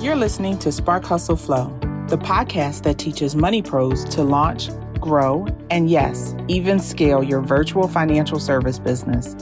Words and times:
You're 0.00 0.14
listening 0.14 0.60
to 0.60 0.70
Spark 0.70 1.04
Hustle 1.04 1.34
Flow, 1.34 1.76
the 2.06 2.16
podcast 2.16 2.84
that 2.84 2.98
teaches 2.98 3.34
money 3.34 3.62
pros 3.62 4.04
to 4.10 4.22
launch, 4.22 4.70
grow, 5.00 5.44
and 5.72 5.90
yes, 5.90 6.36
even 6.46 6.78
scale 6.78 7.20
your 7.20 7.40
virtual 7.40 7.88
financial 7.88 8.38
service 8.38 8.78
business. 8.78 9.34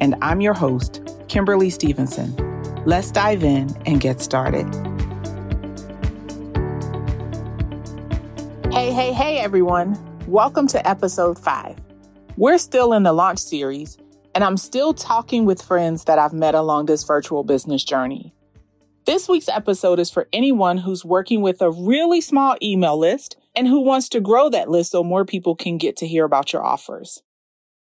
And 0.00 0.16
I'm 0.20 0.40
your 0.40 0.52
host, 0.52 1.08
Kimberly 1.28 1.70
Stevenson. 1.70 2.34
Let's 2.84 3.12
dive 3.12 3.44
in 3.44 3.70
and 3.86 4.00
get 4.00 4.20
started. 4.20 4.66
Hey, 8.72 8.90
hey, 8.90 9.12
hey, 9.12 9.38
everyone. 9.38 9.96
Welcome 10.26 10.66
to 10.68 10.88
episode 10.88 11.38
five. 11.38 11.76
We're 12.36 12.58
still 12.58 12.94
in 12.94 13.04
the 13.04 13.12
launch 13.12 13.38
series, 13.38 13.96
and 14.34 14.42
I'm 14.42 14.56
still 14.56 14.92
talking 14.92 15.44
with 15.44 15.62
friends 15.62 16.02
that 16.06 16.18
I've 16.18 16.32
met 16.32 16.56
along 16.56 16.86
this 16.86 17.04
virtual 17.04 17.44
business 17.44 17.84
journey. 17.84 18.34
This 19.06 19.28
week's 19.28 19.48
episode 19.48 19.98
is 19.98 20.10
for 20.10 20.28
anyone 20.30 20.78
who's 20.78 21.04
working 21.04 21.40
with 21.40 21.62
a 21.62 21.70
really 21.70 22.20
small 22.20 22.56
email 22.62 22.98
list 22.98 23.36
and 23.56 23.66
who 23.66 23.80
wants 23.80 24.10
to 24.10 24.20
grow 24.20 24.50
that 24.50 24.68
list 24.68 24.90
so 24.90 25.02
more 25.02 25.24
people 25.24 25.56
can 25.56 25.78
get 25.78 25.96
to 25.98 26.06
hear 26.06 26.24
about 26.24 26.52
your 26.52 26.64
offers. 26.64 27.22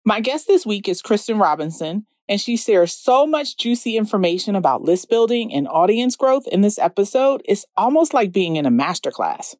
My 0.04 0.20
guest 0.20 0.46
this 0.46 0.66
week 0.66 0.88
is 0.88 1.00
Kristen 1.00 1.38
Robinson, 1.38 2.06
and 2.28 2.38
she 2.38 2.56
shares 2.56 2.92
so 2.92 3.26
much 3.26 3.56
juicy 3.56 3.96
information 3.96 4.54
about 4.54 4.82
list 4.82 5.08
building 5.08 5.52
and 5.52 5.66
audience 5.68 6.16
growth 6.16 6.46
in 6.48 6.60
this 6.60 6.78
episode, 6.78 7.40
it's 7.46 7.64
almost 7.76 8.12
like 8.12 8.30
being 8.30 8.56
in 8.56 8.66
a 8.66 8.70
masterclass. 8.70 9.56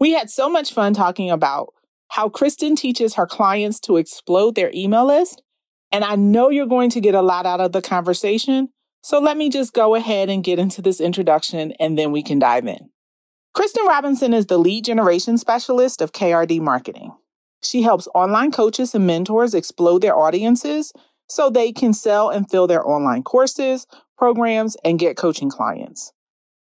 We 0.00 0.12
had 0.12 0.30
so 0.30 0.48
much 0.48 0.72
fun 0.72 0.94
talking 0.94 1.30
about 1.30 1.74
how 2.08 2.30
Kristen 2.30 2.76
teaches 2.76 3.14
her 3.14 3.26
clients 3.26 3.78
to 3.80 3.98
explode 3.98 4.54
their 4.54 4.70
email 4.74 5.06
list, 5.06 5.42
and 5.92 6.02
I 6.02 6.16
know 6.16 6.48
you're 6.48 6.66
going 6.66 6.90
to 6.90 7.00
get 7.00 7.14
a 7.14 7.22
lot 7.22 7.46
out 7.46 7.60
of 7.60 7.72
the 7.72 7.82
conversation, 7.82 8.70
so 9.02 9.18
let 9.18 9.36
me 9.36 9.48
just 9.48 9.72
go 9.72 9.94
ahead 9.94 10.28
and 10.28 10.44
get 10.44 10.58
into 10.58 10.82
this 10.82 11.00
introduction 11.00 11.72
and 11.80 11.98
then 11.98 12.12
we 12.12 12.22
can 12.22 12.38
dive 12.38 12.66
in. 12.66 12.90
Kristen 13.54 13.86
Robinson 13.86 14.32
is 14.32 14.46
the 14.46 14.58
lead 14.58 14.84
generation 14.84 15.38
specialist 15.38 16.00
of 16.00 16.12
KRD 16.12 16.60
Marketing. 16.60 17.12
She 17.62 17.82
helps 17.82 18.08
online 18.14 18.52
coaches 18.52 18.94
and 18.94 19.06
mentors 19.06 19.54
explode 19.54 20.02
their 20.02 20.16
audiences 20.16 20.92
so 21.28 21.50
they 21.50 21.72
can 21.72 21.92
sell 21.92 22.30
and 22.30 22.48
fill 22.50 22.66
their 22.66 22.86
online 22.86 23.22
courses, 23.22 23.86
programs, 24.16 24.76
and 24.84 24.98
get 24.98 25.16
coaching 25.16 25.50
clients. 25.50 26.12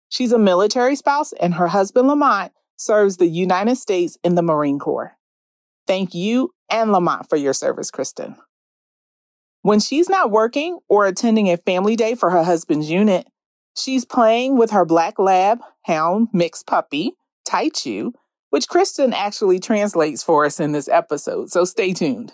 She's 0.10 0.32
a 0.32 0.40
military 0.40 0.96
spouse 0.96 1.34
and 1.34 1.54
her 1.56 1.68
husband 1.68 2.08
Lamont 2.08 2.52
serves 2.76 3.18
the 3.18 3.28
United 3.28 3.76
States 3.76 4.18
in 4.24 4.36
the 4.36 4.42
Marine 4.42 4.80
Corps. 4.80 5.16
Thank 5.86 6.14
you 6.14 6.54
and 6.70 6.92
Lamont 6.92 7.30
for 7.30 7.36
your 7.36 7.54
service, 7.54 7.92
Kristen. 7.92 8.36
When 9.62 9.80
she's 9.80 10.08
not 10.10 10.32
working 10.32 10.80
or 10.88 11.06
attending 11.06 11.50
a 11.50 11.58
family 11.58 11.96
day 11.96 12.16
for 12.16 12.30
her 12.30 12.44
husband's 12.44 12.90
unit, 12.90 13.28
she's 13.76 14.06
playing 14.06 14.58
with 14.58 14.72
her 14.72 14.86
black 14.86 15.20
lab 15.20 15.60
hound 15.84 16.30
mixed 16.32 16.66
puppy, 16.66 17.14
Taicho, 17.48 18.14
which 18.52 18.68
Kristen 18.70 19.14
actually 19.14 19.60
translates 19.60 20.24
for 20.24 20.46
us 20.46 20.60
in 20.60 20.72
this 20.72 20.88
episode, 20.88 21.52
so 21.52 21.66
stay 21.66 21.94
tuned. 21.94 22.34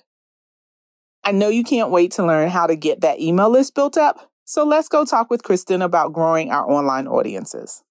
I 1.24 1.32
know 1.32 1.50
you 1.50 1.64
can't 1.64 1.90
wait 1.90 2.12
to 2.12 2.26
learn 2.26 2.50
how 2.50 2.68
to 2.68 2.76
get 2.76 3.02
that 3.02 3.20
email 3.20 3.50
list 3.50 3.74
built 3.74 3.98
up, 3.98 4.32
so 4.46 4.64
let's 4.64 4.88
go 4.88 5.04
talk 5.04 5.32
with 5.32 5.44
Kristen 5.44 5.82
about 5.82 6.14
growing 6.14 6.52
our 6.52 6.70
online 6.70 7.08
audiences. 7.08 7.84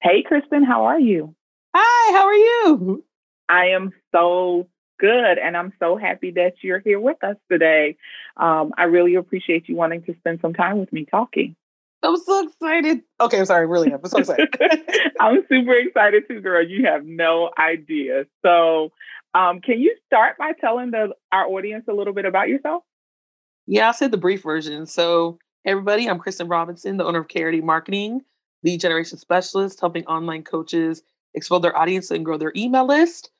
Hey, 0.00 0.22
Kristen, 0.24 0.62
how 0.62 0.84
are 0.84 1.00
you? 1.00 1.34
Hi, 1.74 2.12
how 2.12 2.26
are 2.26 2.34
you? 2.34 3.04
I 3.48 3.66
am 3.74 3.92
so 4.14 4.68
good. 4.98 5.38
And 5.38 5.56
I'm 5.56 5.72
so 5.78 5.96
happy 5.96 6.30
that 6.32 6.54
you're 6.62 6.80
here 6.80 7.00
with 7.00 7.22
us 7.22 7.36
today. 7.50 7.96
Um, 8.36 8.72
I 8.76 8.84
really 8.84 9.14
appreciate 9.14 9.68
you 9.68 9.76
wanting 9.76 10.02
to 10.04 10.14
spend 10.18 10.40
some 10.40 10.54
time 10.54 10.78
with 10.78 10.92
me 10.92 11.04
talking. 11.04 11.56
I'm 12.02 12.16
so 12.16 12.46
excited. 12.46 13.02
Okay, 13.20 13.38
I'm 13.38 13.46
sorry, 13.46 13.66
really, 13.66 13.92
I'm 13.92 14.04
so 14.04 14.18
excited. 14.18 14.48
I'm 15.20 15.44
super 15.48 15.74
excited 15.74 16.24
too, 16.28 16.40
girl. 16.40 16.64
You 16.64 16.86
have 16.86 17.04
no 17.04 17.50
idea. 17.58 18.26
So, 18.44 18.92
um, 19.34 19.60
can 19.60 19.80
you 19.80 19.96
start 20.06 20.38
by 20.38 20.52
telling 20.60 20.90
the 20.90 21.14
our 21.32 21.46
audience 21.46 21.84
a 21.88 21.92
little 21.92 22.12
bit 22.12 22.24
about 22.24 22.48
yourself? 22.48 22.84
Yeah, 23.66 23.88
I'll 23.88 23.94
say 23.94 24.08
the 24.08 24.16
brief 24.16 24.42
version. 24.42 24.86
So, 24.86 25.38
everybody, 25.64 26.08
I'm 26.08 26.18
Kristen 26.18 26.48
Robinson, 26.48 26.96
the 26.96 27.04
owner 27.04 27.20
of 27.20 27.28
KRD 27.28 27.62
Marketing, 27.62 28.22
lead 28.62 28.80
generation 28.80 29.18
specialist, 29.18 29.80
helping 29.80 30.06
online 30.06 30.44
coaches 30.44 31.02
explode 31.34 31.60
their 31.60 31.76
audience 31.76 32.10
and 32.10 32.24
grow 32.24 32.38
their 32.38 32.52
email 32.56 32.86
list. 32.86 33.30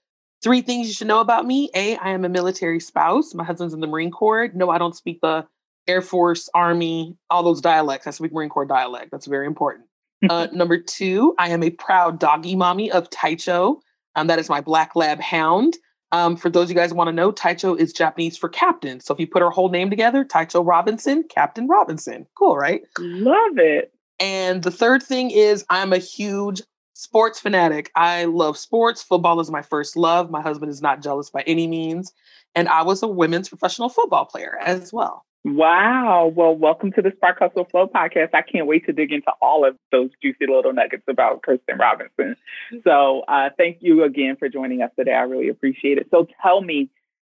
Three 0.42 0.60
things 0.60 0.86
you 0.86 0.94
should 0.94 1.06
know 1.06 1.20
about 1.20 1.46
me. 1.46 1.70
A, 1.74 1.96
I 1.96 2.10
am 2.10 2.24
a 2.24 2.28
military 2.28 2.80
spouse. 2.80 3.34
My 3.34 3.44
husband's 3.44 3.74
in 3.74 3.80
the 3.80 3.86
Marine 3.86 4.10
Corps. 4.10 4.50
No, 4.54 4.70
I 4.70 4.78
don't 4.78 4.94
speak 4.94 5.20
the 5.20 5.46
Air 5.88 6.02
Force, 6.02 6.48
Army, 6.54 7.16
all 7.30 7.42
those 7.42 7.60
dialects. 7.60 8.06
I 8.06 8.10
speak 8.10 8.32
Marine 8.32 8.48
Corps 8.48 8.66
dialect. 8.66 9.10
That's 9.10 9.26
very 9.26 9.46
important. 9.46 9.86
Uh, 10.28 10.48
number 10.52 10.78
two, 10.78 11.34
I 11.38 11.50
am 11.50 11.62
a 11.62 11.70
proud 11.70 12.18
doggy 12.18 12.56
mommy 12.56 12.90
of 12.90 13.08
Taicho. 13.10 13.80
Um, 14.14 14.26
that 14.26 14.38
is 14.38 14.48
my 14.48 14.60
black 14.60 14.96
lab 14.96 15.20
hound. 15.20 15.76
Um, 16.12 16.36
for 16.36 16.48
those 16.50 16.64
of 16.64 16.70
you 16.70 16.76
guys 16.76 16.94
want 16.94 17.08
to 17.08 17.12
know, 17.12 17.32
Taicho 17.32 17.78
is 17.78 17.92
Japanese 17.92 18.36
for 18.36 18.48
captain. 18.48 19.00
So 19.00 19.12
if 19.12 19.20
you 19.20 19.26
put 19.26 19.42
her 19.42 19.50
whole 19.50 19.68
name 19.68 19.90
together, 19.90 20.24
Taicho 20.24 20.66
Robinson, 20.66 21.24
Captain 21.24 21.66
Robinson. 21.66 22.26
Cool, 22.36 22.56
right? 22.56 22.82
Love 22.98 23.58
it. 23.58 23.92
And 24.18 24.62
the 24.62 24.70
third 24.70 25.02
thing 25.02 25.30
is 25.30 25.64
I'm 25.68 25.92
a 25.92 25.98
huge 25.98 26.62
sports 26.96 27.38
fanatic. 27.38 27.90
I 27.94 28.24
love 28.24 28.56
sports. 28.56 29.02
Football 29.02 29.38
is 29.40 29.50
my 29.50 29.60
first 29.60 29.96
love. 29.96 30.30
My 30.30 30.40
husband 30.40 30.70
is 30.70 30.80
not 30.80 31.02
jealous 31.02 31.28
by 31.28 31.42
any 31.42 31.66
means. 31.66 32.12
And 32.54 32.68
I 32.70 32.82
was 32.82 33.02
a 33.02 33.06
women's 33.06 33.50
professional 33.50 33.90
football 33.90 34.24
player 34.24 34.56
as 34.58 34.94
well. 34.94 35.26
Wow. 35.44 36.32
Well, 36.34 36.56
welcome 36.56 36.92
to 36.92 37.02
the 37.02 37.12
Spark 37.14 37.38
Hustle 37.38 37.66
Flow 37.66 37.86
podcast. 37.86 38.30
I 38.32 38.40
can't 38.40 38.66
wait 38.66 38.86
to 38.86 38.92
dig 38.94 39.12
into 39.12 39.30
all 39.42 39.68
of 39.68 39.76
those 39.92 40.08
juicy 40.22 40.46
little 40.48 40.72
nuggets 40.72 41.04
about 41.06 41.42
Kristen 41.42 41.76
Robinson. 41.78 42.34
So, 42.82 43.20
uh, 43.28 43.50
thank 43.58 43.78
you 43.80 44.02
again 44.02 44.36
for 44.38 44.48
joining 44.48 44.80
us 44.80 44.90
today. 44.98 45.12
I 45.12 45.22
really 45.22 45.48
appreciate 45.48 45.98
it. 45.98 46.08
So, 46.10 46.26
tell 46.42 46.62
me, 46.62 46.88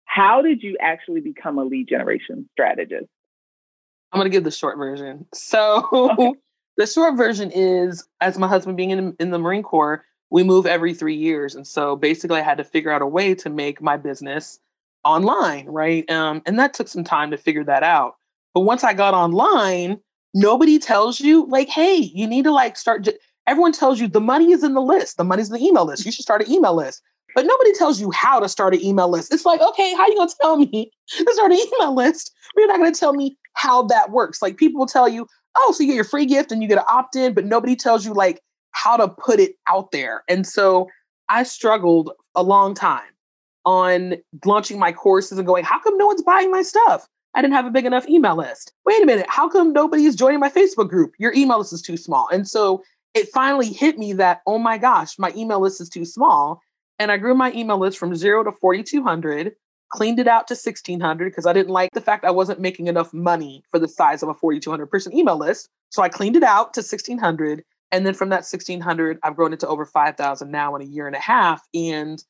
how 0.04 0.42
did 0.42 0.62
you 0.62 0.76
actually 0.80 1.20
become 1.20 1.58
a 1.58 1.64
lead 1.64 1.88
generation 1.88 2.48
strategist? 2.52 3.06
I'm 4.12 4.20
going 4.20 4.30
to 4.30 4.36
give 4.36 4.44
the 4.44 4.52
short 4.52 4.78
version. 4.78 5.26
So, 5.34 5.88
okay. 5.92 6.32
The 6.76 6.86
short 6.86 7.16
version 7.16 7.50
is, 7.50 8.06
as 8.20 8.38
my 8.38 8.48
husband 8.48 8.76
being 8.76 8.90
in, 8.90 9.16
in 9.18 9.30
the 9.30 9.38
Marine 9.38 9.62
Corps, 9.62 10.04
we 10.30 10.42
move 10.42 10.66
every 10.66 10.92
three 10.92 11.14
years. 11.14 11.54
And 11.54 11.66
so 11.66 11.96
basically, 11.96 12.40
I 12.40 12.42
had 12.42 12.58
to 12.58 12.64
figure 12.64 12.90
out 12.90 13.02
a 13.02 13.06
way 13.06 13.34
to 13.36 13.48
make 13.48 13.80
my 13.80 13.96
business 13.96 14.58
online, 15.04 15.66
right? 15.66 16.08
Um, 16.10 16.42
and 16.46 16.58
that 16.58 16.74
took 16.74 16.88
some 16.88 17.04
time 17.04 17.30
to 17.30 17.38
figure 17.38 17.64
that 17.64 17.82
out. 17.82 18.16
But 18.52 18.60
once 18.60 18.84
I 18.84 18.92
got 18.92 19.14
online, 19.14 20.00
nobody 20.34 20.78
tells 20.78 21.20
you, 21.20 21.46
like, 21.46 21.68
hey, 21.68 21.96
you 21.96 22.26
need 22.26 22.44
to 22.44 22.52
like 22.52 22.76
start. 22.76 23.04
J-. 23.04 23.18
Everyone 23.46 23.72
tells 23.72 24.00
you 24.00 24.08
the 24.08 24.20
money 24.20 24.52
is 24.52 24.64
in 24.64 24.74
the 24.74 24.82
list, 24.82 25.16
the 25.16 25.24
money's 25.24 25.48
in 25.48 25.54
the 25.54 25.64
email 25.64 25.84
list. 25.84 26.04
You 26.04 26.12
should 26.12 26.24
start 26.24 26.42
an 26.42 26.50
email 26.50 26.74
list. 26.74 27.02
But 27.36 27.44
nobody 27.44 27.74
tells 27.74 28.00
you 28.00 28.10
how 28.12 28.40
to 28.40 28.48
start 28.48 28.74
an 28.74 28.82
email 28.82 29.10
list. 29.10 29.32
It's 29.32 29.44
like, 29.44 29.60
okay, 29.60 29.94
how 29.94 30.06
you 30.06 30.16
gonna 30.16 30.30
tell 30.40 30.56
me 30.56 30.90
to 31.08 31.32
start 31.32 31.52
an 31.52 31.58
email 31.58 31.94
list? 31.94 32.32
You're 32.56 32.66
not 32.66 32.78
gonna 32.78 32.92
tell 32.92 33.12
me 33.12 33.36
how 33.52 33.82
that 33.84 34.10
works. 34.10 34.42
Like 34.42 34.56
people 34.56 34.78
will 34.78 34.86
tell 34.86 35.08
you, 35.08 35.26
oh, 35.56 35.72
so 35.72 35.82
you 35.82 35.88
get 35.88 35.96
your 35.96 36.04
free 36.04 36.26
gift 36.26 36.52
and 36.52 36.62
you 36.62 36.68
get 36.68 36.78
an 36.78 36.84
opt 36.88 37.16
in, 37.16 37.34
but 37.34 37.44
nobody 37.44 37.76
tells 37.76 38.04
you 38.04 38.12
like 38.12 38.40
how 38.72 38.96
to 38.96 39.08
put 39.08 39.40
it 39.40 39.54
out 39.68 39.90
there. 39.90 40.22
And 40.28 40.46
so 40.46 40.88
I 41.28 41.42
struggled 41.42 42.12
a 42.34 42.42
long 42.42 42.74
time 42.74 43.02
on 43.64 44.14
launching 44.44 44.78
my 44.78 44.92
courses 44.92 45.38
and 45.38 45.46
going, 45.46 45.64
how 45.64 45.80
come 45.80 45.96
no 45.98 46.06
one's 46.06 46.22
buying 46.22 46.50
my 46.50 46.62
stuff? 46.62 47.06
I 47.34 47.42
didn't 47.42 47.54
have 47.54 47.66
a 47.66 47.70
big 47.70 47.84
enough 47.84 48.08
email 48.08 48.36
list. 48.36 48.72
Wait 48.86 49.02
a 49.02 49.06
minute, 49.06 49.26
how 49.28 49.48
come 49.48 49.72
nobody 49.72 50.06
is 50.06 50.16
joining 50.16 50.40
my 50.40 50.48
Facebook 50.48 50.88
group? 50.88 51.12
Your 51.18 51.34
email 51.34 51.58
list 51.58 51.72
is 51.72 51.82
too 51.82 51.96
small. 51.96 52.28
And 52.32 52.48
so 52.48 52.82
it 53.14 53.28
finally 53.28 53.72
hit 53.72 53.98
me 53.98 54.12
that, 54.14 54.40
oh 54.46 54.58
my 54.58 54.78
gosh, 54.78 55.18
my 55.18 55.32
email 55.36 55.60
list 55.60 55.80
is 55.80 55.88
too 55.88 56.04
small. 56.04 56.60
And 56.98 57.12
I 57.12 57.18
grew 57.18 57.34
my 57.34 57.52
email 57.52 57.78
list 57.78 57.98
from 57.98 58.14
zero 58.14 58.42
to 58.44 58.52
4,200 58.52 59.52
cleaned 59.90 60.18
it 60.18 60.28
out 60.28 60.48
to 60.48 60.54
1600 60.54 61.30
because 61.30 61.46
I 61.46 61.52
didn't 61.52 61.72
like 61.72 61.92
the 61.92 62.00
fact 62.00 62.24
I 62.24 62.30
wasn't 62.30 62.60
making 62.60 62.86
enough 62.86 63.12
money 63.12 63.62
for 63.70 63.78
the 63.78 63.88
size 63.88 64.22
of 64.22 64.28
a 64.28 64.34
4200 64.34 64.86
person 64.86 65.16
email 65.16 65.36
list. 65.36 65.68
So 65.90 66.02
I 66.02 66.08
cleaned 66.08 66.36
it 66.36 66.42
out 66.42 66.74
to 66.74 66.80
1600 66.80 67.64
and 67.92 68.06
then 68.06 68.14
from 68.14 68.30
that 68.30 68.44
1600 68.44 69.18
I've 69.22 69.36
grown 69.36 69.52
it 69.52 69.60
to 69.60 69.68
over 69.68 69.84
5000 69.84 70.50
now 70.50 70.74
in 70.74 70.82
a 70.82 70.86
year 70.86 71.06
and 71.06 71.16
a 71.16 71.20
half 71.20 71.62
and 71.74 72.22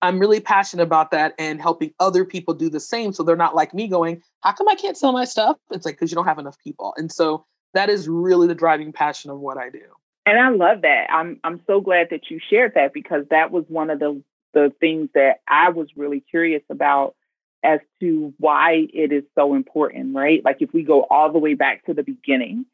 I'm 0.00 0.18
really 0.18 0.40
passionate 0.40 0.84
about 0.84 1.10
that 1.10 1.34
and 1.38 1.60
helping 1.60 1.92
other 1.98 2.24
people 2.24 2.54
do 2.54 2.70
the 2.70 2.80
same 2.80 3.12
so 3.12 3.22
they're 3.22 3.36
not 3.36 3.56
like 3.56 3.74
me 3.74 3.88
going, 3.88 4.22
how 4.42 4.52
come 4.52 4.68
I 4.68 4.76
can't 4.76 4.96
sell 4.96 5.12
my 5.12 5.24
stuff? 5.24 5.56
It's 5.70 5.84
like 5.84 5.98
cuz 5.98 6.10
you 6.10 6.14
don't 6.14 6.26
have 6.26 6.38
enough 6.38 6.58
people. 6.58 6.94
And 6.96 7.10
so 7.12 7.44
that 7.74 7.90
is 7.90 8.08
really 8.08 8.46
the 8.46 8.54
driving 8.54 8.92
passion 8.92 9.30
of 9.30 9.40
what 9.40 9.58
I 9.58 9.68
do. 9.70 9.84
And 10.24 10.38
I 10.38 10.50
love 10.50 10.82
that. 10.82 11.06
I'm 11.10 11.40
I'm 11.44 11.60
so 11.66 11.80
glad 11.80 12.08
that 12.10 12.30
you 12.30 12.38
shared 12.50 12.74
that 12.74 12.92
because 12.92 13.26
that 13.30 13.50
was 13.50 13.64
one 13.68 13.90
of 13.90 13.98
the 13.98 14.22
the 14.54 14.72
things 14.80 15.10
that 15.14 15.40
I 15.46 15.70
was 15.70 15.88
really 15.96 16.20
curious 16.20 16.62
about 16.70 17.14
as 17.62 17.80
to 18.00 18.32
why 18.38 18.86
it 18.92 19.12
is 19.12 19.24
so 19.34 19.54
important, 19.54 20.14
right? 20.14 20.44
Like 20.44 20.58
if 20.60 20.72
we 20.72 20.82
go 20.82 21.06
all 21.10 21.32
the 21.32 21.38
way 21.38 21.54
back 21.54 21.84
to 21.86 21.94
the 21.94 22.02
beginning 22.02 22.66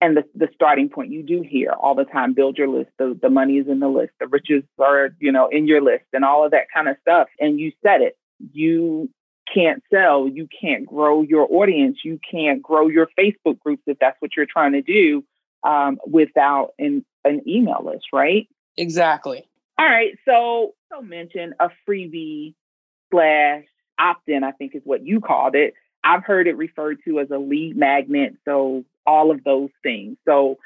and 0.00 0.16
the, 0.16 0.24
the 0.34 0.48
starting 0.54 0.88
point, 0.90 1.10
you 1.10 1.22
do 1.22 1.42
hear 1.42 1.70
all 1.72 1.94
the 1.94 2.04
time, 2.04 2.34
build 2.34 2.58
your 2.58 2.68
list, 2.68 2.90
the, 2.98 3.18
the 3.20 3.30
money 3.30 3.56
is 3.56 3.66
in 3.66 3.80
the 3.80 3.88
list, 3.88 4.12
the 4.20 4.26
riches 4.26 4.62
are, 4.78 5.10
you 5.20 5.32
know, 5.32 5.48
in 5.48 5.66
your 5.66 5.80
list 5.80 6.04
and 6.12 6.24
all 6.24 6.44
of 6.44 6.50
that 6.50 6.66
kind 6.72 6.88
of 6.88 6.96
stuff. 7.00 7.28
And 7.40 7.58
you 7.58 7.72
said 7.82 8.02
it, 8.02 8.16
you 8.52 9.08
can't 9.52 9.82
sell, 9.92 10.28
you 10.28 10.48
can't 10.60 10.84
grow 10.84 11.22
your 11.22 11.46
audience, 11.50 11.98
you 12.04 12.20
can't 12.30 12.60
grow 12.62 12.88
your 12.88 13.08
Facebook 13.18 13.58
groups 13.60 13.82
if 13.86 13.98
that's 13.98 14.20
what 14.20 14.32
you're 14.36 14.46
trying 14.46 14.72
to 14.72 14.82
do 14.82 15.24
um, 15.64 15.98
without 16.06 16.72
an, 16.78 17.04
an 17.24 17.42
email 17.48 17.82
list, 17.84 18.06
right? 18.12 18.48
Exactly. 18.76 19.48
All 19.78 19.86
right. 19.86 20.16
So, 20.24 20.74
so 20.90 21.02
mention 21.02 21.54
a 21.60 21.68
freebie 21.88 22.54
slash 23.10 23.64
opt 23.98 24.28
in, 24.28 24.44
I 24.44 24.52
think 24.52 24.74
is 24.74 24.82
what 24.84 25.04
you 25.04 25.20
called 25.20 25.54
it. 25.54 25.74
I've 26.04 26.24
heard 26.24 26.46
it 26.46 26.56
referred 26.56 26.98
to 27.06 27.20
as 27.20 27.30
a 27.30 27.38
lead 27.38 27.76
magnet. 27.76 28.34
So, 28.44 28.84
all 29.06 29.30
of 29.30 29.44
those 29.44 29.70
things. 29.82 30.16
So, 30.24 30.58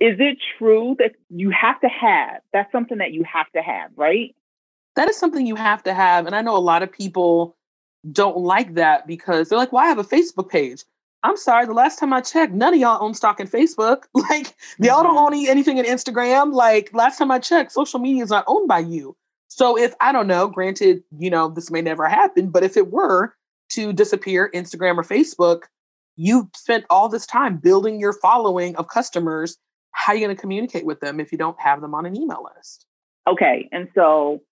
is 0.00 0.16
it 0.18 0.38
true 0.58 0.96
that 0.98 1.12
you 1.30 1.50
have 1.50 1.80
to 1.80 1.88
have 1.88 2.40
that's 2.52 2.72
something 2.72 2.98
that 2.98 3.12
you 3.12 3.24
have 3.24 3.50
to 3.52 3.62
have, 3.62 3.90
right? 3.96 4.34
That 4.96 5.08
is 5.08 5.16
something 5.16 5.46
you 5.46 5.54
have 5.54 5.82
to 5.84 5.94
have. 5.94 6.26
And 6.26 6.34
I 6.34 6.42
know 6.42 6.56
a 6.56 6.58
lot 6.58 6.82
of 6.82 6.92
people 6.92 7.56
don't 8.10 8.38
like 8.38 8.74
that 8.74 9.06
because 9.06 9.48
they're 9.48 9.58
like, 9.58 9.72
well, 9.72 9.84
I 9.84 9.88
have 9.88 9.98
a 9.98 10.04
Facebook 10.04 10.48
page. 10.48 10.84
I'm 11.24 11.36
sorry, 11.36 11.66
the 11.66 11.72
last 11.72 11.98
time 11.98 12.12
I 12.12 12.20
checked, 12.20 12.52
none 12.52 12.74
of 12.74 12.80
y'all 12.80 13.02
own 13.02 13.14
stock 13.14 13.38
in 13.38 13.46
Facebook. 13.46 14.04
Like, 14.14 14.54
y'all 14.78 15.02
don't 15.02 15.16
mm-hmm. 15.16 15.34
own 15.34 15.46
anything 15.48 15.78
in 15.78 15.84
Instagram. 15.84 16.52
Like, 16.52 16.90
last 16.92 17.18
time 17.18 17.30
I 17.30 17.38
checked, 17.38 17.72
social 17.72 18.00
media 18.00 18.22
is 18.22 18.30
not 18.30 18.44
owned 18.46 18.68
by 18.68 18.78
you. 18.78 19.16
So, 19.48 19.76
if 19.78 19.94
I 20.00 20.12
don't 20.12 20.26
know, 20.26 20.48
granted, 20.48 21.02
you 21.18 21.30
know, 21.30 21.48
this 21.48 21.70
may 21.70 21.82
never 21.82 22.08
happen, 22.08 22.50
but 22.50 22.62
if 22.62 22.76
it 22.76 22.90
were 22.90 23.34
to 23.72 23.92
disappear, 23.92 24.50
Instagram 24.54 24.96
or 24.96 25.02
Facebook, 25.02 25.64
you've 26.16 26.48
spent 26.54 26.84
all 26.90 27.08
this 27.08 27.26
time 27.26 27.56
building 27.56 28.00
your 28.00 28.12
following 28.12 28.76
of 28.76 28.88
customers. 28.88 29.58
How 29.92 30.12
are 30.12 30.16
you 30.16 30.26
going 30.26 30.34
to 30.34 30.40
communicate 30.40 30.86
with 30.86 31.00
them 31.00 31.20
if 31.20 31.32
you 31.32 31.38
don't 31.38 31.60
have 31.60 31.80
them 31.80 31.94
on 31.94 32.06
an 32.06 32.16
email 32.16 32.46
list? 32.56 32.86
Okay. 33.28 33.68
And 33.72 33.88
so 33.94 34.42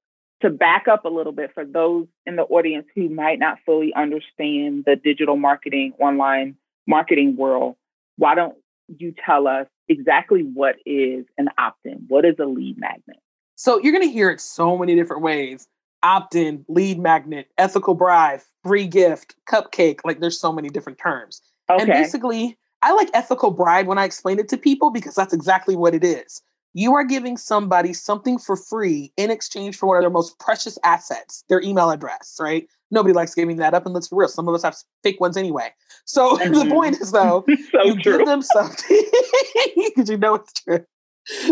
to 0.42 0.50
back 0.50 0.88
up 0.88 1.04
a 1.04 1.08
little 1.08 1.32
bit 1.32 1.52
for 1.54 1.64
those 1.64 2.06
in 2.26 2.36
the 2.36 2.42
audience 2.42 2.86
who 2.94 3.08
might 3.08 3.38
not 3.38 3.58
fully 3.64 3.92
understand 3.94 4.84
the 4.86 4.96
digital 4.96 5.36
marketing, 5.36 5.92
online 6.00 6.56
marketing 6.86 7.36
world, 7.36 7.76
why 8.16 8.34
don't 8.34 8.56
you 8.98 9.14
tell 9.24 9.46
us 9.46 9.66
exactly 9.88 10.42
what 10.42 10.76
is 10.86 11.24
an 11.38 11.48
opt 11.58 11.84
in? 11.84 12.04
What 12.08 12.24
is 12.24 12.36
a 12.38 12.46
lead 12.46 12.78
magnet? 12.78 13.18
So 13.56 13.78
you're 13.80 13.92
going 13.92 14.06
to 14.06 14.12
hear 14.12 14.30
it 14.30 14.40
so 14.40 14.78
many 14.78 14.94
different 14.94 15.22
ways 15.22 15.68
opt 16.02 16.34
in, 16.34 16.64
lead 16.68 16.98
magnet, 16.98 17.48
ethical 17.58 17.94
bribe, 17.94 18.40
free 18.64 18.86
gift, 18.86 19.34
cupcake. 19.48 20.00
Like 20.04 20.20
there's 20.20 20.40
so 20.40 20.52
many 20.52 20.70
different 20.70 20.98
terms. 20.98 21.42
Okay. 21.68 21.82
And 21.82 21.92
basically, 21.92 22.56
I 22.82 22.92
like 22.92 23.10
ethical 23.12 23.50
bribe 23.50 23.86
when 23.86 23.98
I 23.98 24.04
explain 24.04 24.38
it 24.38 24.48
to 24.48 24.56
people 24.56 24.90
because 24.90 25.14
that's 25.14 25.34
exactly 25.34 25.76
what 25.76 25.94
it 25.94 26.04
is. 26.04 26.42
You 26.72 26.94
are 26.94 27.04
giving 27.04 27.36
somebody 27.36 27.92
something 27.92 28.38
for 28.38 28.56
free 28.56 29.12
in 29.16 29.30
exchange 29.30 29.76
for 29.76 29.86
one 29.86 29.96
of 29.96 30.02
their 30.02 30.10
most 30.10 30.38
precious 30.38 30.78
assets, 30.84 31.44
their 31.48 31.60
email 31.62 31.90
address, 31.90 32.36
right? 32.40 32.68
Nobody 32.92 33.12
likes 33.12 33.34
giving 33.34 33.56
that 33.56 33.74
up, 33.74 33.86
and 33.86 33.94
let's 33.94 34.08
be 34.08 34.16
real, 34.16 34.28
some 34.28 34.48
of 34.48 34.54
us 34.54 34.62
have 34.62 34.76
fake 35.02 35.20
ones 35.20 35.36
anyway. 35.36 35.72
So 36.04 36.36
mm-hmm. 36.38 36.54
the 36.54 36.66
point 36.66 37.00
is, 37.00 37.12
though, 37.12 37.44
so 37.72 37.82
you 37.82 38.00
true. 38.00 38.18
give 38.18 38.26
them 38.26 38.42
something 38.42 39.02
because 39.76 40.08
you 40.08 40.16
know 40.16 40.36
it's 40.36 40.52
true. 40.52 40.84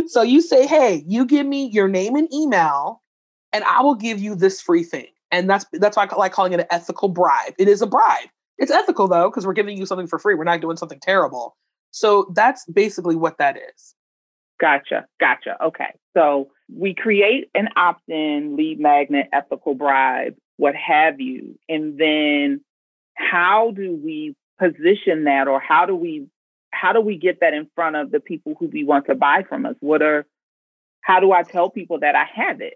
So 0.06 0.22
you 0.22 0.40
say, 0.40 0.66
"Hey, 0.66 1.04
you 1.06 1.24
give 1.24 1.46
me 1.46 1.66
your 1.66 1.88
name 1.88 2.16
and 2.16 2.32
email, 2.32 3.02
and 3.52 3.64
I 3.64 3.82
will 3.82 3.94
give 3.94 4.18
you 4.18 4.34
this 4.34 4.60
free 4.60 4.82
thing." 4.82 5.08
And 5.30 5.48
that's 5.48 5.66
that's 5.74 5.96
why 5.96 6.08
I 6.10 6.14
like 6.16 6.32
calling 6.32 6.52
it 6.52 6.60
an 6.60 6.66
ethical 6.70 7.08
bribe. 7.08 7.54
It 7.58 7.68
is 7.68 7.82
a 7.82 7.86
bribe. 7.86 8.28
It's 8.56 8.70
ethical 8.70 9.08
though 9.08 9.30
because 9.30 9.46
we're 9.46 9.52
giving 9.52 9.76
you 9.76 9.86
something 9.86 10.06
for 10.06 10.18
free. 10.18 10.34
We're 10.34 10.44
not 10.44 10.60
doing 10.60 10.76
something 10.76 11.00
terrible. 11.00 11.56
So 11.90 12.32
that's 12.34 12.64
basically 12.66 13.16
what 13.16 13.38
that 13.38 13.56
is. 13.56 13.94
Gotcha. 14.60 15.06
Gotcha. 15.20 15.56
Okay. 15.62 15.92
So 16.16 16.50
we 16.74 16.94
create 16.94 17.48
an 17.54 17.68
opt 17.76 18.08
in, 18.08 18.56
lead 18.56 18.80
magnet, 18.80 19.28
ethical 19.32 19.74
bribe, 19.74 20.34
what 20.56 20.74
have 20.74 21.20
you. 21.20 21.58
And 21.68 21.98
then 21.98 22.60
how 23.14 23.72
do 23.74 23.98
we 24.02 24.36
position 24.58 25.24
that 25.24 25.48
or 25.48 25.60
how 25.60 25.86
do 25.86 25.94
we 25.94 26.26
how 26.70 26.92
do 26.92 27.00
we 27.00 27.16
get 27.16 27.40
that 27.40 27.54
in 27.54 27.68
front 27.74 27.96
of 27.96 28.10
the 28.10 28.20
people 28.20 28.54
who 28.58 28.66
we 28.66 28.84
want 28.84 29.06
to 29.06 29.14
buy 29.14 29.44
from 29.48 29.64
us? 29.64 29.76
What 29.80 30.02
are 30.02 30.26
how 31.00 31.20
do 31.20 31.32
I 31.32 31.42
tell 31.42 31.70
people 31.70 32.00
that 32.00 32.14
I 32.14 32.24
have 32.34 32.60
it? 32.60 32.74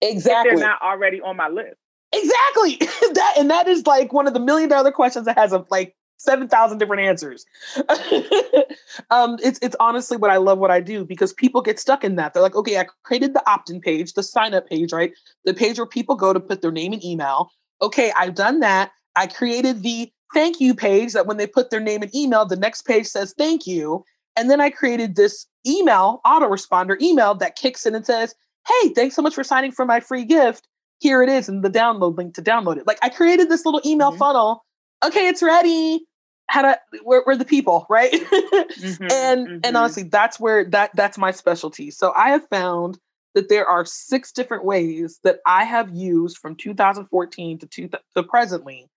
Exactly. 0.00 0.52
If 0.52 0.58
they're 0.58 0.68
not 0.68 0.80
already 0.82 1.20
on 1.20 1.36
my 1.36 1.48
list. 1.48 1.76
Exactly. 2.12 2.76
that 3.14 3.34
and 3.38 3.50
that 3.50 3.66
is 3.66 3.86
like 3.86 4.12
one 4.12 4.26
of 4.26 4.34
the 4.34 4.40
million 4.40 4.68
dollar 4.68 4.92
questions 4.92 5.26
that 5.26 5.36
has 5.36 5.52
a 5.52 5.64
like 5.70 5.94
7,000 6.18 6.78
different 6.78 7.02
answers. 7.02 7.46
um, 9.10 9.38
it's, 9.42 9.58
it's 9.62 9.76
honestly 9.80 10.16
what 10.16 10.30
I 10.30 10.36
love 10.36 10.58
what 10.58 10.70
I 10.70 10.80
do 10.80 11.04
because 11.04 11.32
people 11.32 11.62
get 11.62 11.78
stuck 11.78 12.04
in 12.04 12.16
that. 12.16 12.34
They're 12.34 12.42
like, 12.42 12.56
okay, 12.56 12.78
I 12.78 12.86
created 13.04 13.34
the 13.34 13.50
opt 13.50 13.70
in 13.70 13.80
page, 13.80 14.12
the 14.12 14.22
sign 14.22 14.52
up 14.52 14.68
page, 14.68 14.92
right? 14.92 15.12
The 15.44 15.54
page 15.54 15.78
where 15.78 15.86
people 15.86 16.16
go 16.16 16.32
to 16.32 16.40
put 16.40 16.60
their 16.60 16.72
name 16.72 16.92
and 16.92 17.04
email. 17.04 17.50
Okay, 17.80 18.12
I've 18.18 18.34
done 18.34 18.60
that. 18.60 18.90
I 19.16 19.28
created 19.28 19.82
the 19.82 20.12
thank 20.34 20.60
you 20.60 20.74
page 20.74 21.12
that 21.12 21.26
when 21.26 21.36
they 21.36 21.46
put 21.46 21.70
their 21.70 21.80
name 21.80 22.02
and 22.02 22.14
email, 22.14 22.44
the 22.44 22.56
next 22.56 22.82
page 22.82 23.06
says 23.06 23.32
thank 23.38 23.66
you. 23.66 24.04
And 24.36 24.50
then 24.50 24.60
I 24.60 24.70
created 24.70 25.16
this 25.16 25.46
email, 25.66 26.20
autoresponder 26.26 27.00
email 27.00 27.34
that 27.36 27.56
kicks 27.56 27.86
in 27.86 27.94
and 27.94 28.04
says, 28.04 28.34
hey, 28.66 28.88
thanks 28.90 29.14
so 29.14 29.22
much 29.22 29.34
for 29.34 29.44
signing 29.44 29.72
for 29.72 29.84
my 29.84 30.00
free 30.00 30.24
gift. 30.24 30.66
Here 31.00 31.22
it 31.22 31.28
is, 31.28 31.48
and 31.48 31.64
the 31.64 31.70
download 31.70 32.16
link 32.16 32.34
to 32.34 32.42
download 32.42 32.76
it. 32.76 32.86
Like 32.86 32.98
I 33.02 33.08
created 33.08 33.48
this 33.48 33.64
little 33.64 33.80
email 33.84 34.10
mm-hmm. 34.10 34.18
funnel 34.18 34.64
okay, 35.04 35.28
it's 35.28 35.42
ready. 35.42 36.06
How 36.48 36.62
to 36.62 36.78
we're, 37.04 37.22
we're 37.26 37.36
the 37.36 37.44
people, 37.44 37.86
right? 37.90 38.12
mm-hmm, 38.12 39.02
and 39.10 39.46
mm-hmm. 39.46 39.58
and 39.64 39.76
honestly, 39.76 40.04
that's 40.04 40.40
where 40.40 40.64
that 40.66 40.90
that's 40.94 41.18
my 41.18 41.30
specialty. 41.30 41.90
So 41.90 42.12
I 42.16 42.30
have 42.30 42.48
found 42.48 42.98
that 43.34 43.48
there 43.48 43.66
are 43.66 43.84
six 43.84 44.32
different 44.32 44.64
ways 44.64 45.20
that 45.24 45.40
I 45.46 45.64
have 45.64 45.90
used 45.94 46.38
from 46.38 46.56
2014 46.56 47.58
to, 47.58 47.66
two, 47.66 47.88
to 48.16 48.22
presently 48.22 48.88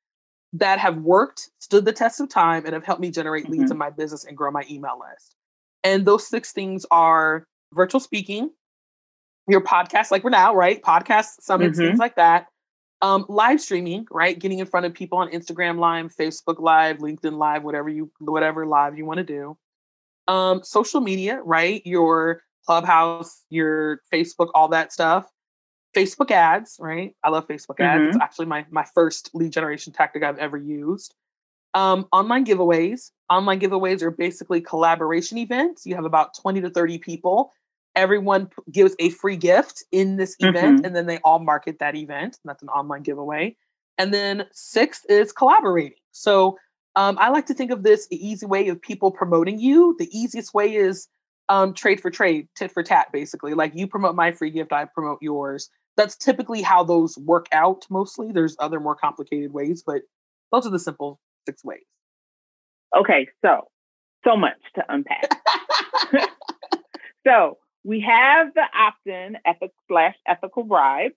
that 0.53 0.80
have 0.80 0.98
worked, 0.98 1.50
stood 1.59 1.86
the 1.86 1.94
test 1.94 2.19
of 2.19 2.30
time, 2.30 2.65
and 2.65 2.74
have 2.74 2.83
helped 2.83 3.01
me 3.01 3.12
generate 3.12 3.45
mm-hmm. 3.45 3.53
leads 3.53 3.71
in 3.71 3.77
my 3.77 3.89
business 3.89 4.25
and 4.25 4.36
grow 4.36 4.51
my 4.51 4.63
email 4.69 5.00
list. 5.00 5.36
And 5.83 6.06
those 6.06 6.27
six 6.27 6.51
things 6.51 6.86
are 6.92 7.45
virtual 7.74 8.00
speaking, 8.00 8.51
your 9.48 9.62
podcast, 9.62 10.12
like 10.12 10.24
we're 10.24 10.30
now, 10.30 10.56
right? 10.56 10.81
Podcasts, 10.81 11.42
summits, 11.42 11.77
things 11.77 11.92
mm-hmm. 11.92 12.00
like 12.00 12.15
that. 12.15 12.48
Um, 13.01 13.25
live 13.27 13.59
streaming, 13.59 14.06
right? 14.12 14.38
Getting 14.38 14.59
in 14.59 14.68
front 14.68 14.86
of 14.86 14.94
people 14.94 15.18
on 15.18 15.31
Instagram 15.31 15.80
Live, 15.80 16.15
Facebook 16.15 16.59
Live, 16.59 16.98
LinkedIn 17.00 17.38
Live, 17.38 17.63
whatever 17.63 17.89
you, 17.89 18.12
whatever 18.19 18.65
live 18.65 18.98
you 18.98 19.06
want 19.06 19.18
to 19.18 19.24
do. 19.24 19.57
Um, 20.27 20.63
social 20.63 21.01
media, 21.01 21.42
right? 21.44 21.81
Your 21.86 22.44
Clubhouse, 22.65 23.44
your 23.50 24.01
Facebook, 24.13 24.51
all 24.53 24.68
that 24.69 24.94
stuff. 24.94 25.27
Facebook 25.95 26.31
ads, 26.31 26.77
right? 26.80 27.15
I 27.24 27.30
love 27.30 27.48
Facebook 27.48 27.80
ads. 27.80 28.01
Mm-hmm. 28.01 28.09
It's 28.09 28.18
actually 28.21 28.45
my 28.45 28.65
my 28.69 28.86
first 28.94 29.31
lead 29.33 29.51
generation 29.51 29.94
tactic 29.94 30.24
I've 30.24 30.38
ever 30.38 30.57
used. 30.57 31.15
Um, 31.74 32.07
online 32.12 32.45
giveaways. 32.45 33.12
Online 33.30 33.59
giveaways 33.59 34.01
are 34.01 34.12
basically 34.12 34.62
collaboration 34.62 35.38
events. 35.38 35.86
You 35.86 35.95
have 35.95 36.06
about 36.06 36.33
20 36.36 36.62
to 36.62 36.69
30 36.69 36.98
people 37.00 37.51
everyone 37.95 38.50
gives 38.71 38.95
a 39.00 39.10
free 39.10 39.36
gift 39.36 39.83
in 39.91 40.17
this 40.17 40.36
event 40.39 40.77
mm-hmm. 40.77 40.86
and 40.86 40.95
then 40.95 41.05
they 41.05 41.19
all 41.19 41.39
market 41.39 41.79
that 41.79 41.95
event 41.95 42.38
that's 42.45 42.63
an 42.63 42.69
online 42.69 43.03
giveaway. 43.03 43.55
And 43.98 44.13
then 44.13 44.45
sixth 44.51 45.03
is 45.10 45.31
collaborating. 45.31 45.98
So 46.12 46.57
um, 46.95 47.17
i 47.19 47.29
like 47.29 47.45
to 47.45 47.53
think 47.53 47.71
of 47.71 47.83
this 47.83 48.07
the 48.07 48.25
easy 48.25 48.45
way 48.45 48.67
of 48.67 48.81
people 48.81 49.12
promoting 49.12 49.60
you. 49.60 49.95
The 50.00 50.10
easiest 50.17 50.53
way 50.53 50.75
is 50.75 51.07
um, 51.50 51.74
trade 51.74 52.00
for 52.00 52.10
trade 52.10 52.48
tit 52.55 52.71
for 52.71 52.83
tat 52.83 53.07
basically. 53.12 53.53
Like 53.53 53.74
you 53.75 53.88
promote 53.88 54.15
my 54.15 54.31
free 54.31 54.51
gift 54.51 54.71
i 54.71 54.86
promote 54.86 55.19
yours. 55.21 55.69
That's 55.98 56.15
typically 56.15 56.62
how 56.62 56.83
those 56.83 57.17
work 57.17 57.48
out 57.51 57.86
mostly. 57.89 58.31
There's 58.31 58.55
other 58.60 58.79
more 58.79 58.95
complicated 58.95 59.53
ways 59.53 59.83
but 59.86 60.01
those 60.51 60.65
are 60.65 60.71
the 60.71 60.79
simple 60.79 61.19
six 61.45 61.63
ways. 61.63 61.83
Okay 62.98 63.27
so 63.43 63.67
so 64.24 64.38
much 64.38 64.57
to 64.75 64.83
unpack. 64.88 65.29
So 67.25 67.57
we 67.83 68.01
have 68.01 68.53
the 68.53 68.63
opt-in 68.77 69.38
ethic 69.45 69.71
slash 69.88 70.15
ethical 70.27 70.63
bribe. 70.63 71.11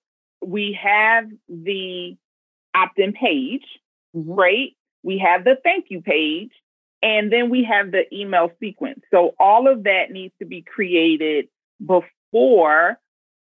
We 0.45 0.79
have 0.83 1.27
the 1.49 2.17
opt-in 2.75 3.13
page, 3.13 3.65
mm-hmm. 4.17 4.33
right? 4.33 4.71
We 5.03 5.19
have 5.19 5.45
the 5.45 5.57
thank 5.63 5.87
you 5.91 6.01
page, 6.01 6.53
and 7.03 7.33
then 7.33 7.51
we 7.51 7.65
have 7.65 7.91
the 7.93 8.05
email 8.13 8.51
sequence. 8.61 9.01
So 9.11 9.35
all 9.39 9.69
of 9.69 9.85
that 9.85 10.11
needs 10.11 10.35
to 10.39 10.47
be 10.47 10.63
created 10.63 11.49
before 11.85 12.99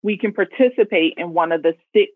we 0.03 0.17
can 0.17 0.33
participate 0.33 1.15
in 1.17 1.35
one 1.35 1.51
of 1.51 1.63
the 1.63 1.75
six 1.93 2.13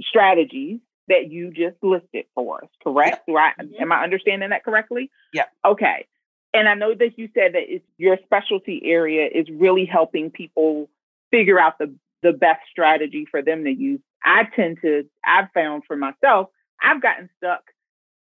strategies 0.00 0.78
that 1.08 1.30
you 1.30 1.50
just 1.50 1.76
listed 1.82 2.24
for 2.34 2.62
us, 2.64 2.70
correct? 2.82 3.26
Do 3.26 3.36
I 3.36 3.52
mm-hmm. 3.60 3.82
am 3.82 3.92
I 3.92 4.02
understanding 4.02 4.50
that 4.50 4.64
correctly? 4.64 5.10
Yeah. 5.32 5.44
Okay 5.64 6.06
and 6.54 6.68
I 6.68 6.74
know 6.74 6.94
that 6.94 7.18
you 7.18 7.28
said 7.34 7.54
that 7.54 7.64
it's 7.66 7.84
your 7.98 8.16
specialty 8.24 8.80
area 8.84 9.28
is 9.32 9.46
really 9.50 9.84
helping 9.84 10.30
people 10.30 10.88
figure 11.30 11.58
out 11.58 11.78
the 11.78 11.94
the 12.22 12.32
best 12.32 12.60
strategy 12.70 13.26
for 13.30 13.42
them 13.42 13.64
to 13.64 13.70
use. 13.70 14.00
I 14.24 14.44
tend 14.56 14.78
to 14.82 15.04
I've 15.26 15.50
found 15.52 15.82
for 15.86 15.96
myself, 15.96 16.48
I've 16.82 17.02
gotten 17.02 17.28
stuck 17.36 17.64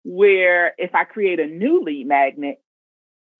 where 0.04 0.74
if 0.78 0.94
I 0.94 1.04
create 1.04 1.40
a 1.40 1.46
new 1.46 1.82
lead 1.82 2.06
magnet, 2.06 2.62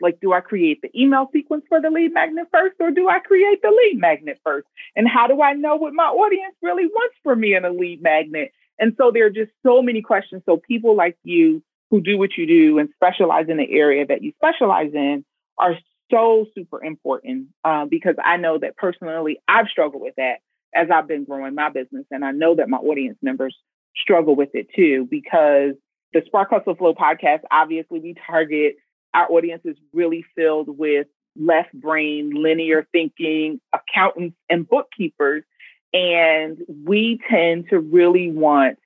like 0.00 0.18
do 0.20 0.32
I 0.32 0.40
create 0.40 0.82
the 0.82 0.90
email 1.00 1.30
sequence 1.32 1.64
for 1.68 1.80
the 1.80 1.90
lead 1.90 2.12
magnet 2.12 2.48
first 2.52 2.74
or 2.80 2.90
do 2.90 3.08
I 3.08 3.20
create 3.20 3.62
the 3.62 3.70
lead 3.70 4.00
magnet 4.00 4.40
first? 4.44 4.66
And 4.96 5.08
how 5.08 5.28
do 5.28 5.40
I 5.40 5.52
know 5.52 5.76
what 5.76 5.94
my 5.94 6.04
audience 6.04 6.56
really 6.60 6.86
wants 6.86 7.16
from 7.22 7.40
me 7.40 7.54
in 7.54 7.64
a 7.64 7.70
lead 7.70 8.02
magnet? 8.02 8.52
And 8.80 8.94
so 8.98 9.12
there 9.12 9.26
are 9.26 9.30
just 9.30 9.52
so 9.62 9.80
many 9.80 10.02
questions. 10.02 10.42
So 10.44 10.56
people 10.56 10.96
like 10.96 11.16
you 11.22 11.62
who 11.92 12.00
do 12.00 12.16
what 12.16 12.30
you 12.38 12.46
do 12.46 12.78
and 12.78 12.88
specialize 12.94 13.50
in 13.50 13.58
the 13.58 13.70
area 13.70 14.06
that 14.06 14.22
you 14.22 14.32
specialize 14.36 14.92
in 14.94 15.24
are 15.58 15.76
so 16.10 16.46
super 16.54 16.82
important 16.82 17.48
uh, 17.64 17.84
because 17.84 18.14
I 18.24 18.38
know 18.38 18.58
that 18.58 18.78
personally 18.78 19.38
I've 19.46 19.68
struggled 19.68 20.02
with 20.02 20.14
that 20.16 20.36
as 20.74 20.88
I've 20.90 21.06
been 21.06 21.24
growing 21.24 21.54
my 21.54 21.68
business. 21.68 22.06
And 22.10 22.24
I 22.24 22.30
know 22.30 22.56
that 22.56 22.70
my 22.70 22.78
audience 22.78 23.18
members 23.20 23.54
struggle 23.94 24.34
with 24.34 24.48
it 24.54 24.68
too 24.74 25.06
because 25.10 25.74
the 26.14 26.22
Spark 26.24 26.48
Hustle 26.48 26.74
Flow 26.76 26.94
podcast, 26.94 27.40
obviously, 27.50 28.00
we 28.00 28.14
target 28.26 28.76
our 29.12 29.30
audience 29.30 29.60
is 29.66 29.76
really 29.92 30.24
filled 30.34 30.78
with 30.78 31.06
left 31.36 31.74
brain, 31.74 32.30
linear 32.34 32.86
thinking 32.90 33.60
accountants 33.74 34.36
and 34.48 34.66
bookkeepers. 34.66 35.44
And 35.92 36.56
we 36.86 37.20
tend 37.28 37.68
to 37.68 37.78
really 37.78 38.30
want 38.30 38.78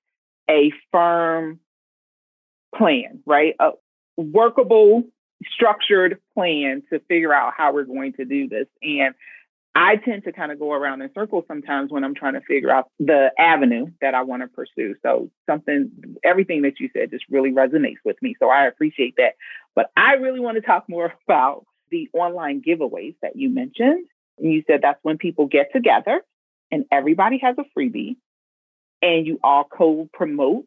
a 0.50 0.72
firm 0.90 1.60
plan, 2.76 3.20
right? 3.26 3.54
A 3.60 3.70
workable, 4.16 5.04
structured 5.54 6.20
plan 6.34 6.82
to 6.92 7.00
figure 7.00 7.32
out 7.32 7.52
how 7.56 7.72
we're 7.72 7.84
going 7.84 8.14
to 8.14 8.24
do 8.24 8.48
this. 8.48 8.66
And 8.82 9.14
I 9.74 9.96
tend 9.96 10.24
to 10.24 10.32
kind 10.32 10.50
of 10.50 10.58
go 10.58 10.72
around 10.72 11.02
in 11.02 11.10
circles 11.14 11.44
sometimes 11.46 11.90
when 11.90 12.02
I'm 12.02 12.14
trying 12.14 12.32
to 12.32 12.40
figure 12.40 12.70
out 12.70 12.88
the 12.98 13.30
avenue 13.38 13.88
that 14.00 14.14
I 14.14 14.22
want 14.22 14.42
to 14.42 14.48
pursue. 14.48 14.94
So 15.02 15.30
something, 15.44 15.90
everything 16.24 16.62
that 16.62 16.80
you 16.80 16.88
said 16.94 17.10
just 17.10 17.24
really 17.28 17.52
resonates 17.52 17.98
with 18.02 18.16
me. 18.22 18.34
So 18.38 18.48
I 18.48 18.66
appreciate 18.66 19.16
that. 19.18 19.34
But 19.74 19.90
I 19.94 20.14
really 20.14 20.40
want 20.40 20.56
to 20.56 20.62
talk 20.62 20.88
more 20.88 21.12
about 21.28 21.66
the 21.90 22.08
online 22.14 22.62
giveaways 22.62 23.16
that 23.20 23.36
you 23.36 23.50
mentioned. 23.50 24.06
And 24.38 24.50
you 24.50 24.64
said 24.66 24.80
that's 24.82 24.98
when 25.02 25.18
people 25.18 25.46
get 25.46 25.72
together 25.74 26.22
and 26.70 26.86
everybody 26.90 27.38
has 27.42 27.56
a 27.58 27.78
freebie 27.78 28.16
and 29.02 29.26
you 29.26 29.38
all 29.44 29.64
co-promote 29.64 30.66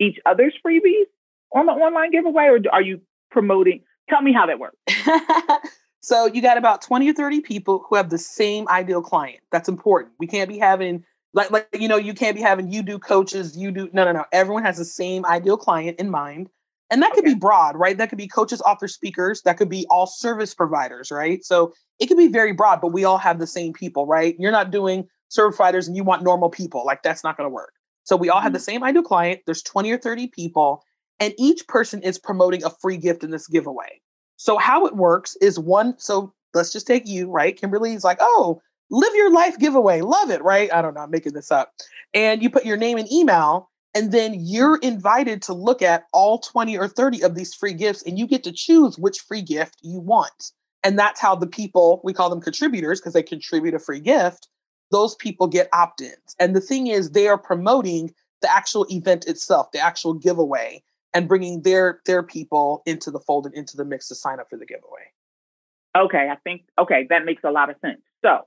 each 0.00 0.18
other's 0.26 0.54
freebies 0.64 1.06
on 1.54 1.66
the 1.66 1.72
online 1.72 2.10
giveaway 2.10 2.44
or 2.44 2.58
are 2.72 2.82
you 2.82 3.00
promoting? 3.30 3.82
Tell 4.08 4.22
me 4.22 4.32
how 4.32 4.46
that 4.46 4.58
works. 4.58 4.76
So 6.06 6.26
you 6.26 6.40
got 6.40 6.56
about 6.56 6.82
20 6.82 7.10
or 7.10 7.12
30 7.12 7.40
people 7.40 7.84
who 7.88 7.96
have 7.96 8.10
the 8.10 8.18
same 8.18 8.68
ideal 8.68 9.02
client. 9.02 9.40
That's 9.50 9.68
important. 9.68 10.14
We 10.20 10.28
can't 10.28 10.48
be 10.48 10.56
having 10.56 11.02
like 11.34 11.50
like 11.50 11.66
you 11.72 11.88
know, 11.88 11.96
you 11.96 12.14
can't 12.14 12.36
be 12.36 12.42
having 12.42 12.70
you 12.70 12.84
do 12.84 12.96
coaches, 12.96 13.56
you 13.56 13.72
do 13.72 13.90
no 13.92 14.04
no 14.04 14.12
no. 14.12 14.24
Everyone 14.30 14.62
has 14.62 14.78
the 14.78 14.84
same 14.84 15.26
ideal 15.26 15.56
client 15.56 15.98
in 15.98 16.08
mind. 16.08 16.48
And 16.92 17.02
that 17.02 17.10
could 17.10 17.24
okay. 17.24 17.34
be 17.34 17.40
broad, 17.40 17.74
right? 17.74 17.98
That 17.98 18.08
could 18.08 18.18
be 18.18 18.28
coaches, 18.28 18.62
authors, 18.62 18.94
speakers, 18.94 19.42
that 19.42 19.56
could 19.56 19.68
be 19.68 19.84
all 19.90 20.06
service 20.06 20.54
providers, 20.54 21.10
right? 21.10 21.42
So 21.44 21.72
it 21.98 22.06
could 22.06 22.16
be 22.16 22.28
very 22.28 22.52
broad, 22.52 22.80
but 22.80 22.92
we 22.92 23.04
all 23.04 23.18
have 23.18 23.40
the 23.40 23.46
same 23.48 23.72
people, 23.72 24.06
right? 24.06 24.36
You're 24.38 24.52
not 24.52 24.70
doing 24.70 25.08
service 25.26 25.56
providers 25.56 25.88
and 25.88 25.96
you 25.96 26.04
want 26.04 26.22
normal 26.22 26.50
people. 26.50 26.86
Like 26.86 27.02
that's 27.02 27.24
not 27.24 27.36
going 27.36 27.50
to 27.50 27.52
work. 27.52 27.72
So 28.06 28.16
we 28.16 28.30
all 28.30 28.40
have 28.40 28.52
the 28.52 28.58
mm-hmm. 28.58 28.64
same 28.64 28.84
ideal 28.84 29.02
client. 29.02 29.40
There's 29.44 29.62
20 29.62 29.90
or 29.90 29.98
30 29.98 30.28
people, 30.28 30.82
and 31.20 31.34
each 31.38 31.66
person 31.66 32.02
is 32.02 32.18
promoting 32.18 32.64
a 32.64 32.70
free 32.70 32.96
gift 32.96 33.22
in 33.22 33.30
this 33.30 33.46
giveaway. 33.48 34.00
So 34.36 34.56
how 34.58 34.86
it 34.86 34.96
works 34.96 35.36
is 35.40 35.58
one. 35.58 35.98
So 35.98 36.32
let's 36.54 36.72
just 36.72 36.86
take 36.86 37.06
you, 37.06 37.28
right? 37.30 37.58
Kimberly's 37.58 38.04
like, 38.04 38.18
oh, 38.20 38.62
live 38.90 39.14
your 39.14 39.32
life 39.32 39.58
giveaway, 39.58 40.02
love 40.02 40.30
it, 40.30 40.42
right? 40.42 40.72
I 40.72 40.80
don't 40.82 40.94
know, 40.94 41.00
I'm 41.00 41.10
making 41.10 41.32
this 41.32 41.50
up. 41.50 41.72
And 42.14 42.42
you 42.42 42.48
put 42.48 42.64
your 42.64 42.76
name 42.76 42.96
and 42.96 43.10
email, 43.10 43.70
and 43.92 44.12
then 44.12 44.34
you're 44.38 44.76
invited 44.76 45.42
to 45.42 45.52
look 45.52 45.82
at 45.82 46.04
all 46.12 46.38
20 46.38 46.78
or 46.78 46.86
30 46.86 47.22
of 47.22 47.34
these 47.34 47.54
free 47.54 47.74
gifts, 47.74 48.02
and 48.04 48.18
you 48.18 48.26
get 48.26 48.44
to 48.44 48.52
choose 48.52 48.98
which 48.98 49.18
free 49.18 49.42
gift 49.42 49.78
you 49.82 49.98
want. 49.98 50.52
And 50.84 50.96
that's 50.96 51.20
how 51.20 51.34
the 51.34 51.48
people, 51.48 52.00
we 52.04 52.12
call 52.12 52.30
them 52.30 52.40
contributors 52.40 53.00
because 53.00 53.14
they 53.14 53.22
contribute 53.22 53.74
a 53.74 53.80
free 53.80 53.98
gift, 53.98 54.46
those 54.90 55.14
people 55.16 55.46
get 55.46 55.68
opt 55.72 56.00
ins. 56.00 56.36
And 56.38 56.54
the 56.54 56.60
thing 56.60 56.86
is, 56.86 57.10
they 57.10 57.28
are 57.28 57.38
promoting 57.38 58.14
the 58.42 58.52
actual 58.52 58.86
event 58.90 59.26
itself, 59.26 59.72
the 59.72 59.78
actual 59.78 60.14
giveaway 60.14 60.82
and 61.14 61.28
bringing 61.28 61.62
their 61.62 62.00
their 62.04 62.22
people 62.22 62.82
into 62.84 63.10
the 63.10 63.20
fold 63.20 63.46
and 63.46 63.54
into 63.54 63.76
the 63.76 63.84
mix 63.84 64.08
to 64.08 64.14
sign 64.14 64.38
up 64.38 64.50
for 64.50 64.58
the 64.58 64.66
giveaway. 64.66 65.10
Okay, 65.96 66.28
I 66.30 66.36
think 66.36 66.62
okay, 66.78 67.06
that 67.08 67.24
makes 67.24 67.42
a 67.42 67.50
lot 67.50 67.70
of 67.70 67.76
sense. 67.80 68.02
So 68.22 68.40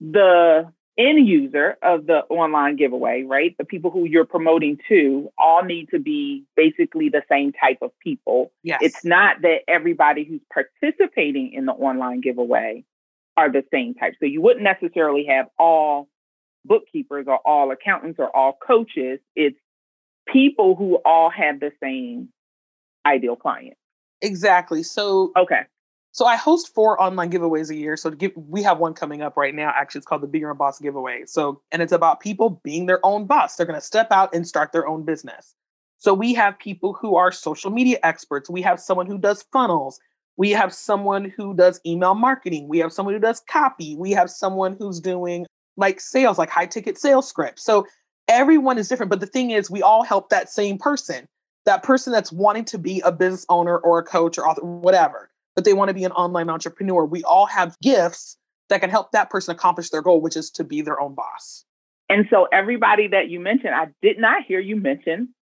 the 0.00 0.72
end 0.96 1.26
user 1.26 1.76
of 1.82 2.06
the 2.06 2.20
online 2.30 2.76
giveaway, 2.76 3.24
right? 3.26 3.56
The 3.58 3.64
people 3.64 3.90
who 3.90 4.04
you're 4.04 4.24
promoting 4.24 4.78
to 4.88 5.28
all 5.36 5.64
need 5.64 5.88
to 5.90 5.98
be 5.98 6.44
basically 6.56 7.08
the 7.08 7.22
same 7.28 7.52
type 7.52 7.78
of 7.82 7.90
people. 7.98 8.52
Yes. 8.62 8.78
It's 8.80 9.04
not 9.04 9.42
that 9.42 9.62
everybody 9.66 10.24
who's 10.24 10.40
participating 10.52 11.52
in 11.52 11.66
the 11.66 11.72
online 11.72 12.20
giveaway 12.20 12.84
are 13.36 13.50
the 13.50 13.64
same 13.72 13.94
type. 13.94 14.14
So 14.20 14.26
you 14.26 14.40
wouldn't 14.40 14.64
necessarily 14.64 15.26
have 15.28 15.46
all 15.58 16.08
bookkeepers 16.64 17.26
or 17.28 17.38
all 17.44 17.70
accountants 17.70 18.18
or 18.18 18.34
all 18.34 18.58
coaches. 18.66 19.20
It's 19.34 19.58
people 20.26 20.76
who 20.76 20.98
all 21.04 21.30
have 21.30 21.60
the 21.60 21.72
same 21.82 22.28
ideal 23.06 23.36
client. 23.36 23.76
Exactly. 24.22 24.82
So 24.82 25.32
okay. 25.36 25.62
So 26.12 26.26
I 26.26 26.36
host 26.36 26.72
four 26.72 27.00
online 27.02 27.32
giveaways 27.32 27.70
a 27.70 27.74
year. 27.74 27.96
So 27.96 28.08
give, 28.10 28.30
we 28.36 28.62
have 28.62 28.78
one 28.78 28.94
coming 28.94 29.20
up 29.20 29.36
right 29.36 29.52
now. 29.52 29.72
Actually, 29.74 29.98
it's 29.98 30.06
called 30.06 30.22
the 30.22 30.28
Be 30.28 30.38
Your 30.38 30.50
Own 30.50 30.56
Boss 30.56 30.78
giveaway. 30.78 31.24
So 31.26 31.60
and 31.72 31.82
it's 31.82 31.92
about 31.92 32.20
people 32.20 32.60
being 32.62 32.86
their 32.86 33.04
own 33.04 33.26
boss. 33.26 33.56
They're 33.56 33.66
going 33.66 33.78
to 33.78 33.84
step 33.84 34.12
out 34.12 34.32
and 34.32 34.46
start 34.46 34.70
their 34.72 34.86
own 34.86 35.04
business. 35.04 35.54
So 35.98 36.14
we 36.14 36.34
have 36.34 36.58
people 36.58 36.92
who 36.92 37.16
are 37.16 37.32
social 37.32 37.70
media 37.70 37.98
experts. 38.02 38.48
We 38.48 38.62
have 38.62 38.78
someone 38.78 39.06
who 39.06 39.18
does 39.18 39.44
funnels. 39.52 39.98
We 40.36 40.50
have 40.50 40.74
someone 40.74 41.32
who 41.36 41.54
does 41.54 41.80
email 41.86 42.14
marketing. 42.14 42.68
We 42.68 42.78
have 42.78 42.92
someone 42.92 43.14
who 43.14 43.20
does 43.20 43.40
copy. 43.48 43.96
We 43.96 44.10
have 44.12 44.30
someone 44.30 44.76
who's 44.78 45.00
doing 45.00 45.46
like 45.76 46.00
sales, 46.00 46.38
like 46.38 46.50
high 46.50 46.66
ticket 46.66 46.98
sales 46.98 47.28
scripts. 47.28 47.64
So 47.64 47.86
everyone 48.28 48.78
is 48.78 48.88
different. 48.88 49.10
But 49.10 49.20
the 49.20 49.26
thing 49.26 49.50
is, 49.50 49.70
we 49.70 49.82
all 49.82 50.02
help 50.02 50.30
that 50.30 50.50
same 50.50 50.78
person, 50.78 51.26
that 51.66 51.82
person 51.82 52.12
that's 52.12 52.32
wanting 52.32 52.64
to 52.66 52.78
be 52.78 53.00
a 53.00 53.12
business 53.12 53.46
owner 53.48 53.78
or 53.78 53.98
a 53.98 54.02
coach 54.02 54.38
or 54.38 54.48
author, 54.48 54.64
whatever, 54.64 55.30
but 55.54 55.64
they 55.64 55.72
want 55.72 55.88
to 55.88 55.94
be 55.94 56.04
an 56.04 56.12
online 56.12 56.50
entrepreneur. 56.50 57.04
We 57.04 57.22
all 57.24 57.46
have 57.46 57.76
gifts 57.80 58.36
that 58.70 58.80
can 58.80 58.90
help 58.90 59.12
that 59.12 59.30
person 59.30 59.54
accomplish 59.54 59.90
their 59.90 60.02
goal, 60.02 60.20
which 60.20 60.36
is 60.36 60.50
to 60.50 60.64
be 60.64 60.80
their 60.80 61.00
own 61.00 61.14
boss. 61.14 61.64
And 62.08 62.26
so, 62.30 62.46
everybody 62.52 63.08
that 63.08 63.28
you 63.30 63.40
mentioned, 63.40 63.74
I 63.74 63.88
did 64.02 64.18
not 64.18 64.44
hear 64.44 64.60
you 64.60 64.76
mention 64.76 65.34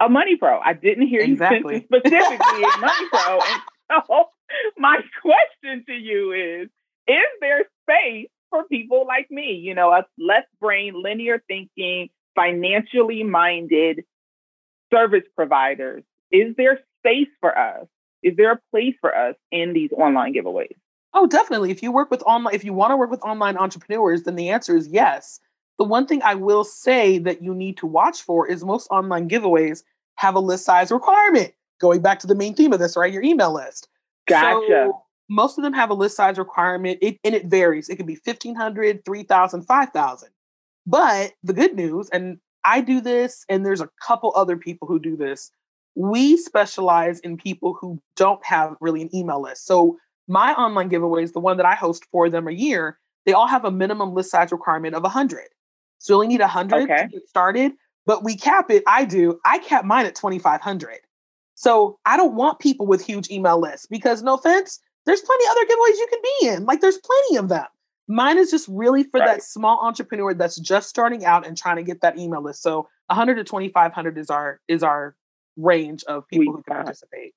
a 0.00 0.08
money 0.08 0.36
pro. 0.36 0.58
I 0.58 0.72
didn't 0.72 1.06
hear 1.06 1.20
exactly. 1.20 1.74
you 1.76 1.84
mention 1.90 2.10
specifically 2.10 2.62
a 2.62 2.78
money 2.78 3.08
pro. 3.12 3.38
And 3.38 3.62
so, 3.90 4.24
my 4.78 4.98
question 5.22 5.84
to 5.86 5.92
you 5.92 6.32
is 6.32 6.68
Is 7.06 7.26
there 7.40 7.64
space 7.82 8.28
for 8.50 8.64
people 8.64 9.06
like 9.06 9.30
me, 9.30 9.52
you 9.52 9.74
know, 9.74 9.90
us 9.90 10.04
left 10.18 10.48
brain, 10.60 10.94
linear 10.96 11.42
thinking, 11.46 12.10
financially 12.34 13.22
minded 13.22 14.04
service 14.92 15.24
providers? 15.36 16.02
Is 16.30 16.54
there 16.56 16.80
space 17.00 17.28
for 17.40 17.56
us? 17.56 17.86
Is 18.22 18.36
there 18.36 18.52
a 18.52 18.60
place 18.70 18.94
for 19.00 19.16
us 19.16 19.34
in 19.50 19.72
these 19.72 19.90
online 19.92 20.34
giveaways? 20.34 20.76
Oh, 21.14 21.26
definitely. 21.26 21.70
If 21.70 21.82
you 21.82 21.90
work 21.90 22.10
with 22.10 22.22
online, 22.24 22.54
if 22.54 22.64
you 22.64 22.72
want 22.72 22.92
to 22.92 22.96
work 22.96 23.10
with 23.10 23.22
online 23.22 23.56
entrepreneurs, 23.56 24.22
then 24.22 24.36
the 24.36 24.50
answer 24.50 24.76
is 24.76 24.88
yes. 24.88 25.40
The 25.78 25.84
one 25.84 26.06
thing 26.06 26.22
I 26.22 26.34
will 26.34 26.62
say 26.62 27.18
that 27.18 27.42
you 27.42 27.54
need 27.54 27.78
to 27.78 27.86
watch 27.86 28.22
for 28.22 28.46
is 28.46 28.64
most 28.64 28.86
online 28.90 29.28
giveaways 29.28 29.82
have 30.16 30.34
a 30.34 30.40
list 30.40 30.66
size 30.66 30.92
requirement. 30.92 31.52
Going 31.80 32.02
back 32.02 32.18
to 32.20 32.26
the 32.26 32.34
main 32.34 32.54
theme 32.54 32.72
of 32.72 32.78
this, 32.78 32.96
right? 32.96 33.12
Your 33.12 33.22
email 33.22 33.52
list. 33.52 33.88
Gotcha. 34.28 34.66
So 34.68 35.02
most 35.28 35.58
of 35.58 35.64
them 35.64 35.72
have 35.72 35.90
a 35.90 35.94
list 35.94 36.16
size 36.16 36.38
requirement, 36.38 36.98
it, 37.00 37.18
and 37.24 37.34
it 37.34 37.46
varies. 37.46 37.88
It 37.88 37.96
could 37.96 38.06
be 38.06 38.18
1,500, 38.22 39.04
3,000, 39.04 39.62
5,000. 39.62 40.28
But 40.86 41.32
the 41.42 41.52
good 41.52 41.74
news, 41.74 42.08
and 42.10 42.38
I 42.64 42.80
do 42.80 43.00
this, 43.00 43.44
and 43.48 43.64
there's 43.64 43.80
a 43.80 43.88
couple 44.06 44.32
other 44.34 44.56
people 44.56 44.88
who 44.88 44.98
do 44.98 45.16
this. 45.16 45.50
We 45.94 46.36
specialize 46.36 47.20
in 47.20 47.36
people 47.36 47.76
who 47.80 48.00
don't 48.16 48.44
have 48.44 48.76
really 48.80 49.02
an 49.02 49.14
email 49.14 49.40
list. 49.40 49.66
So 49.66 49.98
my 50.28 50.52
online 50.54 50.90
giveaways, 50.90 51.32
the 51.32 51.40
one 51.40 51.56
that 51.56 51.66
I 51.66 51.74
host 51.74 52.04
for 52.12 52.28
them 52.28 52.46
a 52.48 52.52
year, 52.52 52.98
they 53.26 53.32
all 53.32 53.46
have 53.46 53.64
a 53.64 53.70
minimum 53.70 54.14
list 54.14 54.30
size 54.30 54.52
requirement 54.52 54.94
of 54.94 55.02
100. 55.02 55.44
So 55.98 56.12
you 56.12 56.16
only 56.16 56.28
need 56.28 56.40
100 56.40 56.82
okay. 56.82 57.02
to 57.02 57.08
get 57.08 57.28
started. 57.28 57.72
But 58.06 58.24
we 58.24 58.36
cap 58.36 58.70
it. 58.70 58.82
I 58.86 59.04
do. 59.04 59.38
I 59.44 59.58
cap 59.58 59.84
mine 59.84 60.06
at 60.06 60.14
2,500. 60.14 60.98
So 61.60 61.98
I 62.06 62.16
don't 62.16 62.36
want 62.36 62.58
people 62.58 62.86
with 62.86 63.04
huge 63.04 63.30
email 63.30 63.60
lists 63.60 63.84
because, 63.84 64.22
no 64.22 64.32
offense, 64.32 64.80
there's 65.04 65.20
plenty 65.20 65.44
other 65.50 65.66
giveaways 65.66 65.98
you 65.98 66.06
can 66.10 66.20
be 66.22 66.46
in. 66.48 66.64
Like 66.64 66.80
there's 66.80 66.96
plenty 66.96 67.36
of 67.36 67.50
them. 67.50 67.66
Mine 68.08 68.38
is 68.38 68.50
just 68.50 68.66
really 68.66 69.02
for 69.04 69.20
right. 69.20 69.26
that 69.26 69.42
small 69.42 69.78
entrepreneur 69.82 70.32
that's 70.32 70.58
just 70.58 70.88
starting 70.88 71.26
out 71.26 71.46
and 71.46 71.58
trying 71.58 71.76
to 71.76 71.82
get 71.82 72.00
that 72.00 72.18
email 72.18 72.42
list. 72.42 72.62
So 72.62 72.88
100 73.08 73.34
to 73.34 73.44
2500 73.44 74.16
is 74.16 74.30
our 74.30 74.58
is 74.68 74.82
our 74.82 75.14
range 75.58 76.02
of 76.04 76.26
people 76.28 76.54
who 76.54 76.62
can 76.62 76.76
participate. 76.76 77.34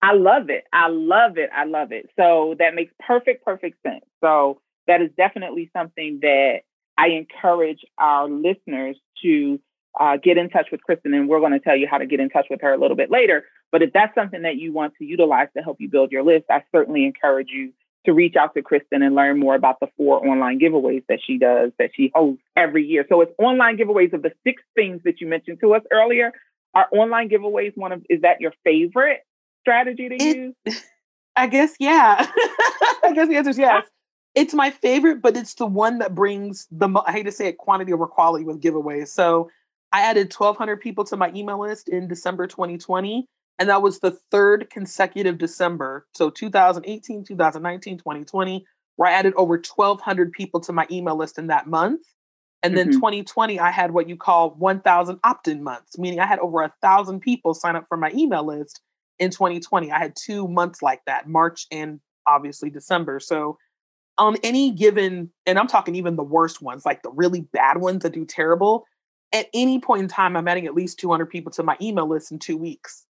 I 0.00 0.14
love 0.14 0.48
it. 0.48 0.64
I 0.72 0.88
love 0.88 1.36
it. 1.36 1.50
I 1.54 1.64
love 1.64 1.92
it. 1.92 2.08
So 2.18 2.54
that 2.58 2.74
makes 2.74 2.94
perfect 3.06 3.44
perfect 3.44 3.82
sense. 3.86 4.06
So 4.24 4.62
that 4.86 5.02
is 5.02 5.10
definitely 5.14 5.70
something 5.76 6.20
that 6.22 6.60
I 6.96 7.08
encourage 7.08 7.84
our 7.98 8.30
listeners 8.30 8.96
to 9.22 9.60
uh, 9.98 10.16
get 10.16 10.38
in 10.38 10.48
touch 10.50 10.68
with 10.70 10.82
Kristen, 10.82 11.14
and 11.14 11.28
we're 11.28 11.40
going 11.40 11.52
to 11.52 11.60
tell 11.60 11.76
you 11.76 11.86
how 11.90 11.98
to 11.98 12.06
get 12.06 12.20
in 12.20 12.30
touch 12.30 12.46
with 12.50 12.60
her 12.62 12.72
a 12.72 12.78
little 12.78 12.96
bit 12.96 13.10
later. 13.10 13.44
But 13.70 13.82
if 13.82 13.92
that's 13.92 14.14
something 14.14 14.42
that 14.42 14.56
you 14.56 14.72
want 14.72 14.94
to 14.98 15.04
utilize 15.04 15.48
to 15.56 15.62
help 15.62 15.80
you 15.80 15.88
build 15.88 16.12
your 16.12 16.22
list, 16.22 16.46
I 16.50 16.62
certainly 16.72 17.04
encourage 17.04 17.48
you 17.50 17.72
to 18.06 18.12
reach 18.12 18.36
out 18.36 18.54
to 18.54 18.62
Kristen 18.62 19.02
and 19.02 19.14
learn 19.14 19.38
more 19.38 19.54
about 19.54 19.80
the 19.80 19.88
four 19.96 20.26
online 20.26 20.58
giveaways 20.58 21.04
that 21.08 21.18
she 21.24 21.36
does, 21.36 21.72
that 21.78 21.90
she 21.94 22.10
hosts 22.14 22.42
every 22.56 22.86
year. 22.86 23.04
So 23.08 23.20
it's 23.20 23.32
online 23.38 23.76
giveaways 23.76 24.12
of 24.12 24.22
the 24.22 24.32
six 24.44 24.62
things 24.74 25.02
that 25.04 25.20
you 25.20 25.26
mentioned 25.26 25.58
to 25.60 25.74
us 25.74 25.82
earlier. 25.92 26.32
Are 26.74 26.86
online 26.92 27.28
giveaways 27.28 27.76
one 27.76 27.92
of, 27.92 28.02
is 28.08 28.22
that 28.22 28.40
your 28.40 28.52
favorite 28.64 29.20
strategy 29.60 30.08
to 30.08 30.14
it, 30.14 30.36
use? 30.66 30.82
I 31.36 31.46
guess 31.46 31.74
yeah. 31.78 32.26
I 33.04 33.12
guess 33.14 33.28
the 33.28 33.36
answer 33.36 33.50
is 33.50 33.58
yes. 33.58 33.86
It's 34.34 34.54
my 34.54 34.70
favorite, 34.70 35.20
but 35.20 35.36
it's 35.36 35.54
the 35.54 35.66
one 35.66 35.98
that 35.98 36.14
brings 36.14 36.66
the 36.70 36.88
I 37.06 37.12
hate 37.12 37.24
to 37.24 37.32
say 37.32 37.48
it 37.48 37.58
quantity 37.58 37.92
over 37.92 38.06
quality 38.06 38.44
with 38.44 38.60
giveaways. 38.60 39.08
So 39.08 39.50
I 39.92 40.02
added 40.02 40.32
1,200 40.32 40.80
people 40.80 41.04
to 41.04 41.16
my 41.16 41.32
email 41.34 41.60
list 41.60 41.88
in 41.88 42.08
December 42.08 42.46
2020, 42.46 43.26
and 43.58 43.68
that 43.68 43.82
was 43.82 44.00
the 44.00 44.18
third 44.30 44.68
consecutive 44.70 45.38
December. 45.38 46.06
So 46.14 46.30
2018, 46.30 47.24
2019, 47.24 47.98
2020, 47.98 48.66
where 48.96 49.10
I 49.10 49.14
added 49.14 49.34
over 49.36 49.54
1,200 49.54 50.32
people 50.32 50.60
to 50.60 50.72
my 50.72 50.86
email 50.90 51.16
list 51.16 51.38
in 51.38 51.46
that 51.48 51.66
month. 51.66 52.02
And 52.62 52.76
then 52.76 52.88
mm-hmm. 52.88 52.98
2020, 52.98 53.60
I 53.60 53.70
had 53.70 53.92
what 53.92 54.08
you 54.08 54.16
call 54.16 54.50
1,000 54.50 55.20
opt 55.22 55.48
in 55.48 55.62
months, 55.62 55.96
meaning 55.96 56.18
I 56.18 56.26
had 56.26 56.40
over 56.40 56.62
a 56.62 56.74
thousand 56.82 57.20
people 57.20 57.54
sign 57.54 57.76
up 57.76 57.86
for 57.88 57.96
my 57.96 58.10
email 58.12 58.44
list 58.44 58.80
in 59.18 59.30
2020. 59.30 59.92
I 59.92 59.98
had 59.98 60.14
two 60.20 60.48
months 60.48 60.82
like 60.82 61.00
that, 61.06 61.28
March 61.28 61.66
and 61.70 62.00
obviously 62.26 62.68
December. 62.68 63.20
So 63.20 63.58
on 64.18 64.36
any 64.42 64.72
given, 64.72 65.30
and 65.46 65.58
I'm 65.58 65.68
talking 65.68 65.94
even 65.94 66.16
the 66.16 66.24
worst 66.24 66.60
ones, 66.60 66.84
like 66.84 67.02
the 67.02 67.12
really 67.12 67.42
bad 67.42 67.78
ones 67.78 68.02
that 68.02 68.12
do 68.12 68.24
terrible, 68.24 68.84
at 69.32 69.46
any 69.52 69.78
point 69.80 70.02
in 70.02 70.08
time, 70.08 70.36
I'm 70.36 70.48
adding 70.48 70.66
at 70.66 70.74
least 70.74 70.98
200 70.98 71.26
people 71.26 71.52
to 71.52 71.62
my 71.62 71.76
email 71.80 72.08
list 72.08 72.32
in 72.32 72.38
two 72.38 72.56
weeks. 72.56 73.04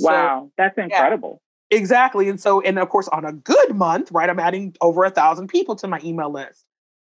Wow, 0.00 0.46
so, 0.46 0.52
that's 0.58 0.76
incredible. 0.78 1.40
Yeah, 1.70 1.78
exactly. 1.78 2.28
And 2.28 2.40
so, 2.40 2.60
and 2.60 2.78
of 2.78 2.88
course, 2.88 3.08
on 3.08 3.24
a 3.24 3.32
good 3.32 3.74
month, 3.74 4.10
right, 4.10 4.28
I'm 4.28 4.40
adding 4.40 4.74
over 4.80 5.04
a 5.04 5.10
thousand 5.10 5.48
people 5.48 5.76
to 5.76 5.86
my 5.86 6.00
email 6.04 6.30
list. 6.30 6.64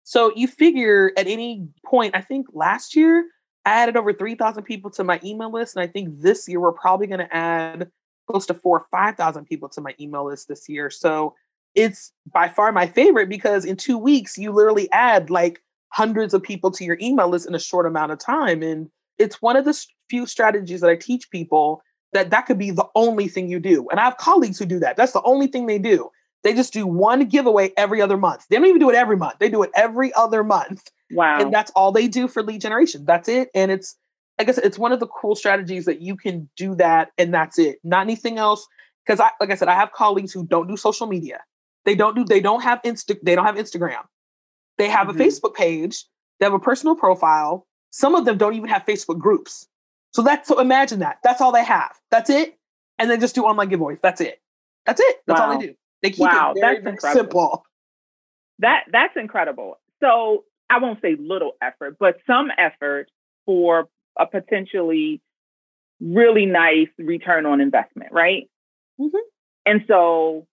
So 0.03 0.33
you 0.35 0.47
figure 0.47 1.11
at 1.17 1.27
any 1.27 1.67
point, 1.85 2.15
I 2.15 2.21
think 2.21 2.47
last 2.51 2.95
year 2.95 3.25
I 3.65 3.71
added 3.71 3.95
over 3.95 4.11
3,000 4.11 4.63
people 4.63 4.91
to 4.91 5.03
my 5.03 5.19
email 5.23 5.51
list. 5.51 5.75
And 5.75 5.83
I 5.83 5.87
think 5.87 6.19
this 6.19 6.47
year 6.47 6.59
we're 6.59 6.73
probably 6.73 7.07
going 7.07 7.19
to 7.19 7.33
add 7.33 7.89
close 8.29 8.45
to 8.47 8.53
four 8.53 8.79
or 8.79 8.85
5,000 8.91 9.45
people 9.45 9.69
to 9.69 9.81
my 9.81 9.95
email 9.99 10.25
list 10.25 10.49
this 10.49 10.67
year. 10.67 10.89
So 10.89 11.35
it's 11.75 12.11
by 12.31 12.49
far 12.49 12.71
my 12.71 12.87
favorite 12.87 13.29
because 13.29 13.65
in 13.65 13.77
two 13.77 13.97
weeks, 13.97 14.37
you 14.37 14.51
literally 14.51 14.91
add 14.91 15.29
like 15.29 15.61
hundreds 15.93 16.33
of 16.33 16.41
people 16.41 16.71
to 16.71 16.83
your 16.83 16.97
email 16.99 17.29
list 17.29 17.47
in 17.47 17.53
a 17.53 17.59
short 17.59 17.85
amount 17.85 18.11
of 18.11 18.17
time. 18.17 18.63
And 18.63 18.89
it's 19.19 19.41
one 19.41 19.55
of 19.55 19.63
the 19.63 19.79
few 20.09 20.25
strategies 20.25 20.81
that 20.81 20.89
I 20.89 20.95
teach 20.95 21.29
people 21.29 21.83
that 22.13 22.31
that 22.31 22.47
could 22.47 22.57
be 22.57 22.71
the 22.71 22.87
only 22.95 23.27
thing 23.27 23.47
you 23.47 23.59
do. 23.59 23.87
And 23.89 23.99
I 23.99 24.05
have 24.05 24.17
colleagues 24.17 24.57
who 24.57 24.65
do 24.65 24.79
that. 24.79 24.97
That's 24.97 25.11
the 25.11 25.21
only 25.21 25.47
thing 25.47 25.67
they 25.67 25.77
do. 25.77 26.09
They 26.43 26.55
just 26.55 26.73
do 26.73 26.87
one 26.87 27.25
giveaway 27.25 27.71
every 27.77 28.01
other 28.01 28.17
month. 28.17 28.45
They 28.49 28.57
don't 28.57 28.65
even 28.65 28.79
do 28.79 28.89
it 28.89 28.95
every 28.95 29.17
month. 29.17 29.35
They 29.39 29.49
do 29.49 29.61
it 29.61 29.69
every 29.75 30.11
other 30.15 30.43
month. 30.43 30.89
Wow. 31.11 31.39
And 31.39 31.53
that's 31.53 31.71
all 31.75 31.91
they 31.91 32.07
do 32.07 32.27
for 32.27 32.41
lead 32.41 32.59
generation. 32.59 33.05
That's 33.05 33.29
it. 33.29 33.49
And 33.53 33.71
it's, 33.71 33.95
I 34.39 34.43
guess 34.45 34.57
it's 34.57 34.79
one 34.79 34.91
of 34.91 34.99
the 34.99 35.07
cool 35.07 35.35
strategies 35.35 35.85
that 35.85 36.01
you 36.01 36.17
can 36.17 36.49
do 36.57 36.73
that 36.75 37.09
and 37.19 37.31
that's 37.31 37.59
it. 37.59 37.77
Not 37.83 38.01
anything 38.01 38.39
else. 38.39 38.67
Because 39.05 39.19
I 39.19 39.29
like 39.39 39.51
I 39.51 39.55
said, 39.55 39.67
I 39.67 39.75
have 39.75 39.91
colleagues 39.91 40.33
who 40.33 40.45
don't 40.45 40.67
do 40.67 40.75
social 40.75 41.05
media. 41.05 41.41
They 41.85 41.93
don't 41.93 42.15
do, 42.15 42.23
they 42.23 42.39
don't 42.39 42.61
have 42.63 42.81
Insta, 42.83 43.15
they 43.21 43.35
don't 43.35 43.45
have 43.45 43.55
Instagram. 43.55 44.03
They 44.77 44.89
have 44.89 45.07
mm-hmm. 45.07 45.19
a 45.19 45.23
Facebook 45.23 45.53
page, 45.53 46.05
they 46.39 46.45
have 46.45 46.53
a 46.53 46.59
personal 46.59 46.95
profile. 46.95 47.67
Some 47.91 48.15
of 48.15 48.25
them 48.25 48.37
don't 48.37 48.55
even 48.55 48.69
have 48.69 48.85
Facebook 48.85 49.19
groups. 49.19 49.67
So 50.13 50.21
that's 50.21 50.47
so 50.47 50.59
imagine 50.59 50.99
that. 50.99 51.17
That's 51.23 51.41
all 51.41 51.51
they 51.51 51.63
have. 51.63 51.99
That's 52.11 52.29
it. 52.29 52.57
And 52.99 53.09
they 53.09 53.17
just 53.17 53.35
do 53.35 53.43
online 53.43 53.69
giveaways. 53.69 53.99
That's 54.01 54.21
it. 54.21 54.41
That's 54.85 55.01
it. 55.01 55.17
That's 55.27 55.39
wow. 55.39 55.51
all 55.51 55.59
they 55.59 55.67
do. 55.67 55.75
They 56.01 56.09
keep 56.09 56.19
wow, 56.19 56.53
it 56.55 56.59
very, 56.59 56.81
that's 56.81 57.01
very 57.01 57.13
simple. 57.13 57.65
That 58.59 58.83
that's 58.91 59.13
incredible. 59.15 59.79
So 60.01 60.43
I 60.69 60.79
won't 60.79 61.01
say 61.01 61.15
little 61.19 61.53
effort, 61.61 61.97
but 61.99 62.17
some 62.27 62.49
effort 62.57 63.09
for 63.45 63.87
a 64.19 64.25
potentially 64.25 65.21
really 65.99 66.45
nice 66.45 66.89
return 66.97 67.45
on 67.45 67.61
investment, 67.61 68.11
right? 68.11 68.49
Mm-hmm. 68.99 69.17
And 69.65 69.85
so 69.87 70.47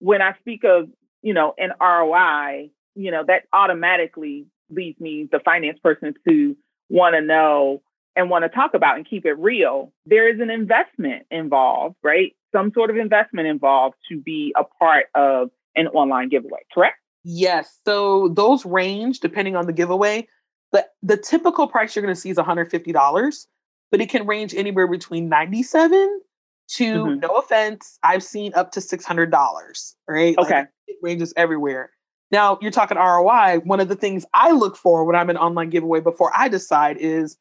when 0.00 0.20
I 0.20 0.32
speak 0.40 0.64
of, 0.64 0.88
you 1.22 1.32
know, 1.32 1.54
an 1.56 1.70
ROI, 1.80 2.70
you 2.94 3.10
know, 3.10 3.24
that 3.26 3.44
automatically 3.52 4.46
leads 4.70 5.00
me, 5.00 5.28
the 5.30 5.40
finance 5.40 5.78
person, 5.82 6.14
to 6.28 6.56
want 6.88 7.14
to 7.14 7.20
know 7.20 7.82
and 8.14 8.28
want 8.28 8.44
to 8.44 8.48
talk 8.48 8.74
about 8.74 8.96
and 8.96 9.08
keep 9.08 9.24
it 9.24 9.38
real. 9.38 9.92
There 10.06 10.32
is 10.32 10.40
an 10.40 10.50
investment 10.50 11.26
involved, 11.30 11.96
right? 12.02 12.34
some 12.52 12.70
sort 12.74 12.90
of 12.90 12.96
investment 12.96 13.48
involved 13.48 13.96
to 14.10 14.20
be 14.20 14.54
a 14.56 14.62
part 14.64 15.06
of 15.14 15.50
an 15.74 15.88
online 15.88 16.28
giveaway, 16.28 16.60
correct? 16.72 16.98
Yes. 17.24 17.78
So 17.84 18.28
those 18.28 18.64
range 18.64 19.20
depending 19.20 19.56
on 19.56 19.66
the 19.66 19.72
giveaway. 19.72 20.28
The, 20.72 20.86
the 21.02 21.16
typical 21.16 21.66
price 21.66 21.94
you're 21.94 22.02
going 22.02 22.14
to 22.14 22.20
see 22.20 22.30
is 22.30 22.38
$150, 22.38 23.46
but 23.90 24.00
it 24.00 24.08
can 24.08 24.26
range 24.26 24.54
anywhere 24.54 24.86
between 24.86 25.28
97 25.28 26.20
to, 26.68 26.94
mm-hmm. 26.94 27.20
no 27.20 27.36
offense, 27.36 27.98
I've 28.02 28.22
seen 28.22 28.52
up 28.54 28.72
to 28.72 28.80
$600, 28.80 29.94
right? 30.08 30.38
Okay. 30.38 30.54
Like 30.54 30.68
it 30.86 30.96
ranges 31.02 31.34
everywhere. 31.36 31.90
Now, 32.32 32.58
you're 32.60 32.70
talking 32.72 32.96
ROI. 32.96 33.60
One 33.64 33.78
of 33.78 33.88
the 33.88 33.94
things 33.94 34.24
I 34.34 34.50
look 34.52 34.76
for 34.76 35.04
when 35.04 35.14
I'm 35.14 35.30
an 35.30 35.36
online 35.36 35.70
giveaway 35.70 36.00
before 36.00 36.32
I 36.34 36.48
decide 36.48 36.96
is 36.96 37.36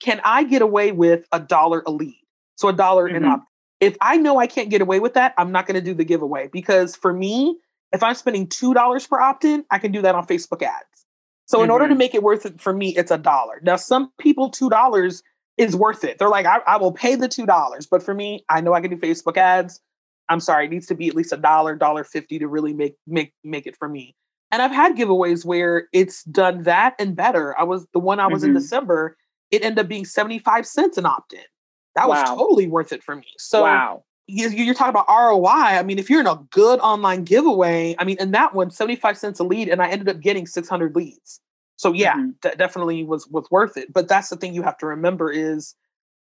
can 0.00 0.20
I 0.22 0.44
get 0.44 0.60
away 0.60 0.92
with 0.92 1.26
a 1.32 1.40
dollar 1.40 1.82
a 1.86 1.90
lead? 1.90 2.20
So 2.56 2.68
a 2.68 2.72
dollar 2.72 3.08
mm-hmm. 3.08 3.16
in 3.16 3.24
opt 3.24 3.46
if 3.84 3.96
I 4.00 4.16
know 4.16 4.38
I 4.38 4.46
can't 4.46 4.70
get 4.70 4.80
away 4.80 5.00
with 5.00 5.14
that, 5.14 5.34
I'm 5.36 5.52
not 5.52 5.66
going 5.66 5.74
to 5.74 5.80
do 5.80 5.94
the 5.94 6.04
giveaway 6.04 6.48
because 6.52 6.96
for 6.96 7.12
me, 7.12 7.58
if 7.92 8.02
I'm 8.02 8.14
spending 8.14 8.46
$2 8.46 9.08
per 9.08 9.20
opt 9.20 9.44
in, 9.44 9.64
I 9.70 9.78
can 9.78 9.92
do 9.92 10.02
that 10.02 10.14
on 10.14 10.26
Facebook 10.26 10.62
ads. 10.62 10.84
So 11.46 11.58
mm-hmm. 11.58 11.64
in 11.64 11.70
order 11.70 11.84
to 11.86 11.92
mm-hmm. 11.92 11.98
make 11.98 12.14
it 12.14 12.22
worth 12.22 12.46
it 12.46 12.60
for 12.60 12.72
me, 12.72 12.96
it's 12.96 13.10
a 13.10 13.18
dollar. 13.18 13.60
Now, 13.62 13.76
some 13.76 14.10
people, 14.18 14.50
$2 14.50 15.22
is 15.58 15.76
worth 15.76 16.02
it. 16.02 16.18
They're 16.18 16.30
like, 16.30 16.46
I, 16.46 16.58
I 16.66 16.76
will 16.78 16.92
pay 16.92 17.14
the 17.14 17.28
$2. 17.28 17.88
But 17.90 18.02
for 18.02 18.14
me, 18.14 18.44
I 18.48 18.60
know 18.60 18.72
I 18.72 18.80
can 18.80 18.90
do 18.90 18.96
Facebook 18.96 19.36
ads. 19.36 19.80
I'm 20.30 20.40
sorry, 20.40 20.64
it 20.64 20.70
needs 20.70 20.86
to 20.86 20.94
be 20.94 21.08
at 21.08 21.14
least 21.14 21.34
a 21.34 21.36
dollar, 21.36 21.76
dollar 21.76 22.02
fifty 22.02 22.38
to 22.38 22.48
really 22.48 22.72
make 22.72 22.96
make 23.06 23.34
make 23.44 23.66
it 23.66 23.76
for 23.76 23.90
me. 23.90 24.16
And 24.54 24.62
I've 24.62 24.70
had 24.70 24.94
giveaways 24.94 25.44
where 25.44 25.88
it's 25.92 26.22
done 26.22 26.62
that 26.62 26.94
and 27.00 27.16
better. 27.16 27.58
I 27.58 27.64
was 27.64 27.88
the 27.92 27.98
one 27.98 28.20
I 28.20 28.28
was 28.28 28.42
mm-hmm. 28.42 28.50
in 28.50 28.54
December, 28.54 29.16
it 29.50 29.64
ended 29.64 29.80
up 29.80 29.88
being 29.88 30.04
75 30.04 30.64
cents 30.64 30.96
an 30.96 31.06
opt-in. 31.06 31.40
That 31.96 32.08
wow. 32.08 32.20
was 32.20 32.28
totally 32.30 32.68
worth 32.68 32.92
it 32.92 33.02
for 33.02 33.16
me. 33.16 33.26
So 33.36 33.62
wow. 33.62 34.04
You're 34.28 34.74
talking 34.74 34.90
about 34.90 35.08
ROI. 35.08 35.48
I 35.48 35.82
mean, 35.82 35.98
if 35.98 36.08
you're 36.08 36.20
in 36.20 36.28
a 36.28 36.40
good 36.50 36.78
online 36.78 37.24
giveaway, 37.24 37.96
I 37.98 38.04
mean, 38.04 38.16
in 38.20 38.30
that 38.30 38.54
one, 38.54 38.70
75 38.70 39.18
cents 39.18 39.40
a 39.40 39.44
lead, 39.44 39.68
and 39.68 39.82
I 39.82 39.88
ended 39.88 40.08
up 40.08 40.20
getting 40.20 40.46
600 40.46 40.94
leads. 40.94 41.40
So 41.74 41.92
yeah, 41.92 42.14
mm-hmm. 42.14 42.30
d- 42.40 42.54
definitely 42.56 43.02
was 43.02 43.26
was 43.26 43.50
worth 43.50 43.76
it. 43.76 43.92
But 43.92 44.06
that's 44.06 44.28
the 44.28 44.36
thing 44.36 44.54
you 44.54 44.62
have 44.62 44.78
to 44.78 44.86
remember 44.86 45.32
is, 45.32 45.74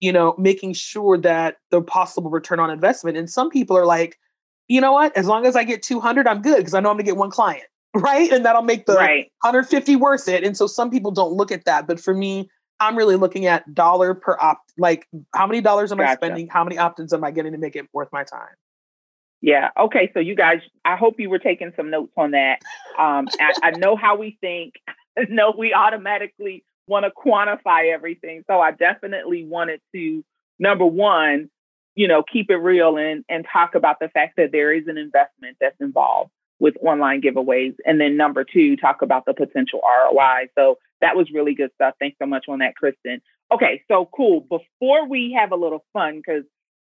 you 0.01 0.13
know, 0.13 0.35
making 0.37 0.73
sure 0.73 1.17
that 1.19 1.59
the 1.71 1.81
possible 1.81 2.29
return 2.29 2.59
on 2.59 2.71
investment. 2.71 3.17
And 3.17 3.31
some 3.31 3.51
people 3.51 3.79
are 3.79 3.87
like, 3.87 4.19
you 4.67 4.81
know 4.81 4.93
what? 4.93 5.17
As 5.17 5.27
long 5.27 5.47
as 5.47 5.55
I 5.55 5.63
get 5.63 5.85
200, 5.85 6.27
I'm 6.27 6.43
good 6.43 6.59
because 6.59 6.75
I 6.75 6.81
know 6.81 6.91
I'm 6.91 6.97
gonna 6.97 7.05
get 7.05 7.17
one 7.17 7.31
client, 7.31 7.65
right? 8.01 8.31
And 8.31 8.45
that'll 8.45 8.63
make 8.63 8.87
the 8.87 8.95
right. 8.95 9.31
150 9.43 9.97
worth 9.97 10.29
it. 10.29 10.45
And 10.45 10.57
so 10.57 10.67
some 10.67 10.91
people 10.91 11.11
don't 11.11 11.33
look 11.33 11.51
at 11.51 11.65
that, 11.65 11.87
but 11.87 12.01
for 12.01 12.15
me, 12.15 12.49
I'm 12.79 12.97
really 12.97 13.17
looking 13.17 13.47
at 13.47 13.75
dollar 13.75 14.15
per 14.15 14.37
opt, 14.41 14.73
like 14.77 15.09
how 15.35 15.47
many 15.47 15.61
dollars 15.61 15.93
am 15.93 15.99
gotcha. 15.99 16.11
I 16.11 16.15
spending? 16.15 16.49
How 16.49 16.63
many 16.63 16.77
opt-ins 16.79 17.13
am 17.13 17.25
I 17.25 17.31
getting 17.31 17.53
to 17.53 17.59
make 17.59 17.75
it 17.75 17.87
worth 17.93 18.09
my 18.13 18.25
time? 18.25 18.55
Yeah. 19.41 19.71
Okay. 19.79 20.11
So 20.13 20.21
you 20.21 20.35
guys, 20.35 20.61
I 20.85 20.97
hope 20.97 21.19
you 21.19 21.31
were 21.31 21.39
taking 21.39 21.73
some 21.77 21.91
notes 21.91 22.13
on 22.17 22.33
that. 22.33 22.61
Um, 22.99 23.29
I, 23.41 23.69
I 23.69 23.71
know 23.71 23.97
how 23.97 24.17
we 24.17 24.37
think. 24.41 24.75
no, 25.29 25.55
we 25.57 25.73
automatically 25.73 26.65
want 26.87 27.05
to 27.05 27.11
quantify 27.11 27.93
everything. 27.93 28.45
So 28.47 28.61
I 28.61 28.73
definitely 28.73 29.45
wanted 29.45 29.81
to 29.95 30.25
number 30.59 30.87
one, 30.87 31.51
you 31.95 32.09
know, 32.09 32.23
keep 32.23 32.51
it 32.51 32.57
real 32.57 32.97
and 32.97 33.25
and 33.29 33.47
talk 33.51 33.75
about 33.75 34.01
the 34.01 34.09
fact 34.09 34.35
that 34.37 34.53
there 34.53 34.73
is 34.73 34.87
an 34.87 34.99
investment 34.99 35.57
that's 35.61 35.81
involved 35.81 36.31
with 36.59 36.75
online 36.83 37.21
giveaways. 37.21 37.75
And 37.85 38.01
then 38.01 38.17
number 38.17 38.45
two, 38.45 38.77
talk 38.77 39.03
about 39.03 39.25
the 39.27 39.35
potential 39.35 39.81
ROI. 39.83 40.49
So 40.57 40.79
that 41.01 41.17
was 41.17 41.31
really 41.33 41.55
good 41.55 41.71
stuff. 41.75 41.95
Thanks 41.99 42.17
so 42.21 42.27
much 42.27 42.47
on 42.49 42.61
that, 42.61 42.77
Kristen. 42.77 43.21
Okay, 43.53 43.83
so 43.89 44.09
cool. 44.17 44.41
Before 44.41 45.09
we 45.09 45.37
have 45.39 45.53
a 45.53 45.57
little 45.57 45.85
fun, 45.93 46.17
because 46.17 46.45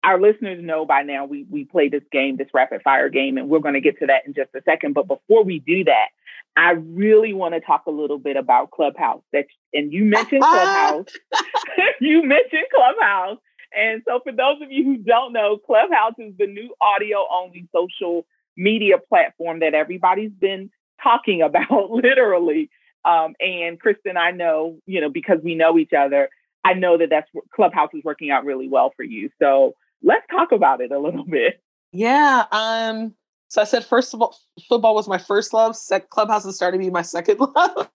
our 0.05 0.21
listeners 0.21 0.63
know 0.63 0.87
by 0.87 1.03
now 1.03 1.27
we 1.27 1.45
we 1.51 1.65
play 1.65 1.89
this 1.89 2.05
game, 2.13 2.37
this 2.37 2.49
rapid 2.55 2.83
fire 2.83 3.09
game, 3.09 3.37
and 3.37 3.49
we're 3.49 3.59
going 3.59 3.75
to 3.75 3.81
get 3.81 3.99
to 3.99 4.07
that 4.07 4.23
in 4.27 4.35
just 4.35 4.51
a 4.55 4.63
second. 4.65 4.95
But 4.95 5.09
before 5.09 5.45
we 5.45 5.59
do 5.59 5.85
that, 5.85 6.09
I 6.57 6.73
really 6.73 7.35
want 7.35 7.55
to 7.55 7.61
talk 7.61 7.83
a 7.87 7.91
little 7.91 8.19
bit 8.19 8.37
about 8.37 8.71
Clubhouse. 8.71 9.23
That 9.33 9.47
and 9.75 9.93
you 9.93 10.05
mentioned 10.05 10.43
Clubhouse. 10.43 11.09
you 12.01 12.23
mentioned 12.23 12.65
Clubhouse. 12.75 13.39
And 13.77 14.03
so 14.09 14.21
for 14.23 14.33
those 14.33 14.63
of 14.63 14.71
you 14.71 14.85
who 14.85 14.97
don't 14.97 15.33
know, 15.33 15.59
Clubhouse 15.59 16.15
is 16.19 16.33
the 16.39 16.47
new 16.47 16.75
audio 16.81 17.27
only 17.31 17.69
social 17.75 18.25
media 18.57 18.97
platform 18.99 19.61
that 19.61 19.75
everybody's 19.75 20.33
been 20.33 20.71
talking 21.03 21.43
about 21.47 21.91
literally. 21.91 22.71
Um, 23.05 23.35
and 23.41 23.79
Kristen, 23.79 24.17
I 24.17 24.33
know, 24.33 24.79
you 24.87 25.01
know, 25.01 25.09
because 25.11 25.39
we 25.43 25.55
know 25.55 25.79
each 25.79 25.93
other, 25.93 26.29
I 26.65 26.75
know 26.75 26.99
that 26.99 27.11
that's 27.11 27.31
Clubhouse 27.55 27.91
is 27.95 28.03
working 28.05 28.31
out 28.31 28.45
really 28.45 28.69
well 28.69 28.93
for 28.97 29.05
you. 29.05 29.31
So 29.41 29.75
let's 30.03 30.27
talk 30.31 30.53
about 30.53 30.81
it 30.81 30.91
a 30.91 30.99
little 30.99 31.25
bit. 31.31 31.61
Yeah. 31.93 32.45
Um, 32.51 33.15
so 33.49 33.61
I 33.63 33.65
said, 33.65 33.85
first 33.85 34.13
of 34.13 34.21
all, 34.21 34.37
football 34.69 34.95
was 34.95 35.07
my 35.09 35.19
first 35.19 35.53
love. 35.55 35.77
Sec- 35.77 36.11
Clubhouse 36.11 36.45
has 36.45 36.57
started 36.57 36.79
to 36.79 36.85
be 36.85 36.91
my 36.91 37.03
second 37.03 37.39
love. 37.57 37.89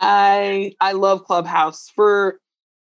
I 0.00 0.72
I 0.80 0.92
love 0.92 1.24
Clubhouse 1.24 1.90
for. 1.94 2.38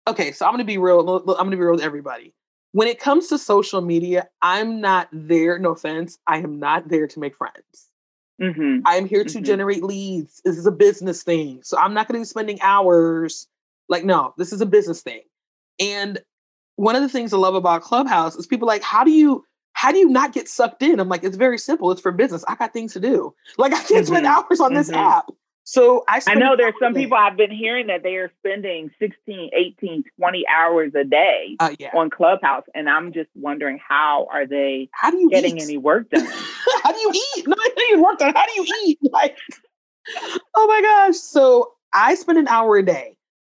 Okay, 0.07 0.31
so 0.31 0.45
I'm 0.45 0.53
gonna 0.53 0.63
be 0.63 0.77
real. 0.77 1.01
I'm 1.09 1.25
gonna 1.25 1.51
be 1.51 1.57
real 1.57 1.73
with 1.73 1.83
everybody. 1.83 2.33
When 2.73 2.87
it 2.87 2.99
comes 2.99 3.27
to 3.27 3.37
social 3.37 3.81
media, 3.81 4.29
I'm 4.41 4.79
not 4.81 5.09
there, 5.11 5.59
no 5.59 5.71
offense, 5.71 6.17
I 6.27 6.37
am 6.37 6.59
not 6.59 6.87
there 6.87 7.07
to 7.07 7.19
make 7.19 7.35
friends. 7.35 7.89
Mm-hmm. 8.41 8.79
I'm 8.85 9.05
here 9.05 9.23
to 9.23 9.29
mm-hmm. 9.29 9.43
generate 9.43 9.83
leads. 9.83 10.41
This 10.45 10.57
is 10.57 10.65
a 10.65 10.71
business 10.71 11.21
thing. 11.23 11.61
So 11.63 11.77
I'm 11.77 11.93
not 11.93 12.07
going 12.07 12.19
to 12.19 12.21
be 12.21 12.27
spending 12.27 12.59
hours. 12.61 13.47
Like, 13.87 14.03
no, 14.03 14.33
this 14.37 14.51
is 14.51 14.61
a 14.61 14.65
business 14.65 15.01
thing. 15.01 15.21
And 15.79 16.19
one 16.77 16.95
of 16.95 17.01
the 17.01 17.09
things 17.09 17.33
I 17.33 17.37
love 17.37 17.55
about 17.55 17.81
Clubhouse 17.81 18.35
is 18.35 18.47
people 18.47 18.67
like, 18.67 18.81
how 18.81 19.03
do 19.03 19.11
you 19.11 19.45
how 19.73 19.91
do 19.91 19.97
you 19.97 20.09
not 20.09 20.33
get 20.33 20.47
sucked 20.47 20.83
in? 20.83 20.99
I'm 20.99 21.09
like, 21.09 21.23
it's 21.23 21.37
very 21.37 21.57
simple. 21.57 21.91
It's 21.91 22.01
for 22.01 22.11
business. 22.11 22.43
I 22.47 22.55
got 22.55 22.73
things 22.73 22.93
to 22.93 22.99
do. 22.99 23.33
Like 23.57 23.73
I 23.73 23.77
can't 23.77 23.89
mm-hmm. 23.89 24.05
spend 24.05 24.25
hours 24.25 24.59
on 24.59 24.73
this 24.73 24.89
mm-hmm. 24.89 24.99
app. 24.99 25.25
So 25.63 26.03
I, 26.07 26.21
I 26.27 26.35
know 26.35 26.55
there's 26.57 26.73
some 26.81 26.93
people 26.93 27.17
I've 27.17 27.37
been 27.37 27.51
hearing 27.51 27.87
that 27.87 28.03
they 28.03 28.15
are 28.15 28.31
spending 28.39 28.89
16, 28.99 29.51
18, 29.53 30.03
20 30.17 30.45
hours 30.47 30.91
a 30.95 31.03
day 31.03 31.55
uh, 31.59 31.75
yeah. 31.79 31.91
on 31.95 32.09
Clubhouse. 32.09 32.63
And 32.73 32.89
I'm 32.89 33.13
just 33.13 33.29
wondering 33.35 33.79
how 33.87 34.27
are 34.31 34.47
they 34.47 34.89
how 34.91 35.11
do 35.11 35.17
you 35.17 35.29
getting 35.29 35.57
eat? 35.57 35.63
any 35.63 35.77
work 35.77 36.09
done? 36.09 36.25
how 36.83 36.91
do 36.91 36.99
you 36.99 37.11
eat? 37.13 37.47
No, 37.47 37.55
you 37.91 38.03
work 38.03 38.19
done. 38.19 38.33
How 38.35 38.45
do 38.45 38.51
you 38.55 38.67
eat? 38.85 38.99
Like, 39.11 39.37
oh 40.55 40.67
my 40.67 40.81
gosh. 40.81 41.17
So 41.17 41.73
I 41.93 42.15
spend 42.15 42.37
an 42.37 42.47
hour 42.47 42.77
a 42.77 42.83
day 42.83 43.17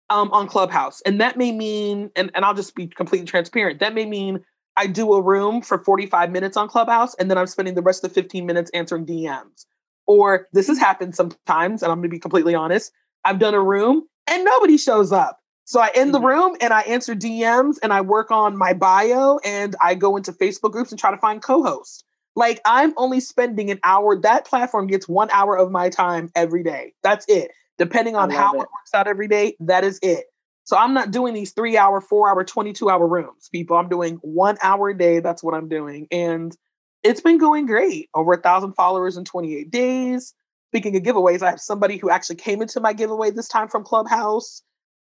um, 0.10 0.32
on 0.32 0.48
Clubhouse. 0.48 1.02
And 1.02 1.22
that 1.22 1.38
may 1.38 1.52
mean, 1.52 2.10
and, 2.16 2.32
and 2.34 2.46
I'll 2.46 2.54
just 2.54 2.74
be 2.74 2.88
completely 2.88 3.28
transparent, 3.28 3.80
that 3.80 3.94
may 3.94 4.06
mean 4.06 4.44
I 4.78 4.88
do 4.88 5.14
a 5.14 5.22
room 5.22 5.62
for 5.62 5.84
45 5.84 6.32
minutes 6.32 6.58
on 6.58 6.68
Clubhouse, 6.68 7.14
and 7.16 7.30
then 7.30 7.38
I'm 7.38 7.48
spending 7.48 7.76
the 7.76 7.82
rest 7.82 8.04
of 8.04 8.14
the 8.14 8.22
15 8.22 8.46
minutes 8.46 8.72
answering 8.74 9.06
DMs 9.06 9.66
or 10.08 10.48
this 10.54 10.68
has 10.68 10.78
happened 10.78 11.16
sometimes, 11.16 11.84
and 11.84 11.92
I'm 11.92 12.00
going 12.00 12.10
to 12.10 12.16
be 12.16 12.20
completely 12.20 12.56
honest. 12.56 12.92
I've 13.24 13.40
done 13.40 13.54
a 13.54 13.62
room 13.62 14.08
and 14.28 14.44
nobody 14.44 14.78
shows 14.78 15.12
up. 15.12 15.40
So 15.66 15.80
I 15.80 15.92
end 15.94 16.14
the 16.14 16.18
mm-hmm. 16.18 16.28
room 16.28 16.58
and 16.60 16.74
I 16.74 16.82
answer 16.82 17.16
DMs 17.16 17.78
and 17.82 17.94
I 17.94 18.02
work 18.02 18.32
on 18.32 18.58
my 18.58 18.74
bio 18.74 19.40
and 19.46 19.76
I 19.82 19.96
go 19.96 20.18
into 20.18 20.34
Facebook 20.34 20.72
groups 20.72 20.92
and 20.92 21.00
try 21.00 21.12
to 21.12 21.18
find 21.18 21.42
co 21.42 21.64
hosts. 21.64 22.04
Like 22.36 22.62
I'm 22.66 22.94
only 22.98 23.20
spending 23.20 23.70
an 23.70 23.80
hour. 23.84 24.20
That 24.20 24.46
platform 24.46 24.88
gets 24.88 25.08
one 25.08 25.30
hour 25.32 25.58
of 25.58 25.72
my 25.72 25.90
time 25.90 26.30
every 26.36 26.64
day. 26.64 26.94
That's 27.04 27.26
it. 27.28 27.52
Depending 27.78 28.16
on 28.16 28.30
how 28.30 28.54
it. 28.54 28.58
it 28.58 28.60
works 28.60 28.94
out 28.94 29.08
every 29.08 29.28
day, 29.28 29.56
that 29.60 29.84
is 29.84 30.00
it. 30.02 30.26
So 30.64 30.78
I'm 30.78 30.94
not 30.94 31.12
doing 31.12 31.34
these 31.34 31.52
three 31.52 31.78
hour, 31.78 32.00
four 32.00 32.30
hour, 32.30 32.44
22 32.44 32.90
hour 32.90 33.08
rooms, 33.08 33.50
people. 33.52 33.78
I'm 33.78 33.90
doing 33.90 34.16
one 34.22 34.58
hour 34.62 34.90
a 34.90 34.98
day. 34.98 35.20
That's 35.20 35.44
what 35.44 35.54
I'm 35.54 35.68
doing. 35.68 36.08
And 36.12 36.56
it's 37.04 37.22
been 37.22 37.38
going 37.38 37.66
great. 37.66 38.10
Over 38.14 38.34
a 38.34 38.42
thousand 38.42 38.74
followers 38.74 39.18
in 39.18 39.26
28 39.26 39.72
days. 39.72 40.34
Speaking 40.70 40.96
of 40.96 41.04
giveaways, 41.04 41.42
I 41.42 41.50
have 41.50 41.60
somebody 41.60 41.98
who 41.98 42.10
actually 42.10 42.38
came 42.38 42.62
into 42.62 42.80
my 42.80 42.94
giveaway 42.94 43.32
this 43.32 43.48
time 43.48 43.68
from 43.68 43.84
Clubhouse. 43.84 44.62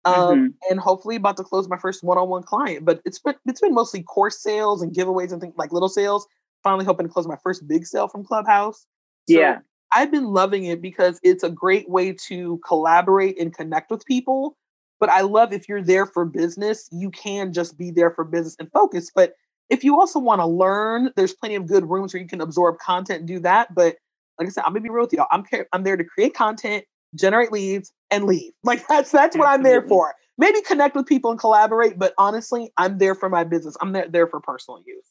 Um, 0.03 0.15
mm-hmm. 0.15 0.47
and 0.71 0.79
hopefully 0.79 1.15
about 1.15 1.37
to 1.37 1.43
close 1.43 1.69
my 1.69 1.77
first 1.77 2.03
one-on-one 2.03 2.41
client. 2.41 2.85
But 2.85 3.01
it's 3.05 3.19
been 3.19 3.35
it's 3.45 3.61
been 3.61 3.75
mostly 3.75 4.01
course 4.01 4.41
sales 4.41 4.81
and 4.81 4.91
giveaways 4.91 5.31
and 5.31 5.39
things 5.39 5.53
like 5.57 5.71
little 5.71 5.89
sales. 5.89 6.25
Finally 6.63 6.85
hoping 6.85 7.05
to 7.07 7.13
close 7.13 7.27
my 7.27 7.37
first 7.43 7.67
big 7.67 7.85
sale 7.85 8.07
from 8.07 8.23
Clubhouse. 8.23 8.87
So 9.29 9.39
yeah. 9.39 9.59
I've 9.93 10.11
been 10.11 10.25
loving 10.25 10.65
it 10.65 10.81
because 10.81 11.19
it's 11.21 11.43
a 11.43 11.49
great 11.49 11.87
way 11.89 12.13
to 12.27 12.59
collaborate 12.65 13.39
and 13.39 13.53
connect 13.53 13.91
with 13.91 14.05
people. 14.05 14.57
But 14.99 15.09
I 15.09 15.21
love 15.21 15.53
if 15.53 15.67
you're 15.67 15.83
there 15.83 16.05
for 16.05 16.25
business, 16.25 16.87
you 16.91 17.11
can 17.11 17.53
just 17.53 17.77
be 17.77 17.91
there 17.91 18.11
for 18.11 18.23
business 18.23 18.55
and 18.59 18.71
focus. 18.71 19.11
But 19.13 19.33
if 19.71 19.85
you 19.85 19.99
also 19.99 20.19
want 20.19 20.41
to 20.41 20.45
learn, 20.45 21.11
there's 21.15 21.33
plenty 21.33 21.55
of 21.55 21.65
good 21.65 21.89
rooms 21.89 22.13
where 22.13 22.21
you 22.21 22.27
can 22.27 22.41
absorb 22.41 22.77
content 22.77 23.19
and 23.19 23.27
do 23.27 23.39
that. 23.39 23.73
But 23.73 23.95
like 24.37 24.47
I 24.47 24.51
said, 24.51 24.63
I'm 24.65 24.73
gonna 24.73 24.81
be 24.81 24.89
real 24.89 25.05
with 25.05 25.13
y'all. 25.13 25.27
I'm 25.31 25.45
I'm 25.71 25.83
there 25.83 25.97
to 25.97 26.03
create 26.03 26.33
content, 26.33 26.83
generate 27.15 27.51
leads, 27.51 27.91
and 28.11 28.25
leave. 28.25 28.51
Like 28.63 28.85
that's 28.87 29.11
that's 29.11 29.35
what 29.37 29.47
I'm 29.47 29.63
there 29.63 29.81
for. 29.81 30.13
Maybe 30.37 30.61
connect 30.61 30.95
with 30.95 31.05
people 31.05 31.31
and 31.31 31.39
collaborate, 31.39 31.97
but 31.97 32.13
honestly, 32.17 32.71
I'm 32.77 32.97
there 32.97 33.15
for 33.15 33.29
my 33.29 33.43
business. 33.43 33.77
I'm 33.81 33.93
there, 33.93 34.07
there 34.09 34.27
for 34.27 34.39
personal 34.39 34.81
use. 34.85 35.05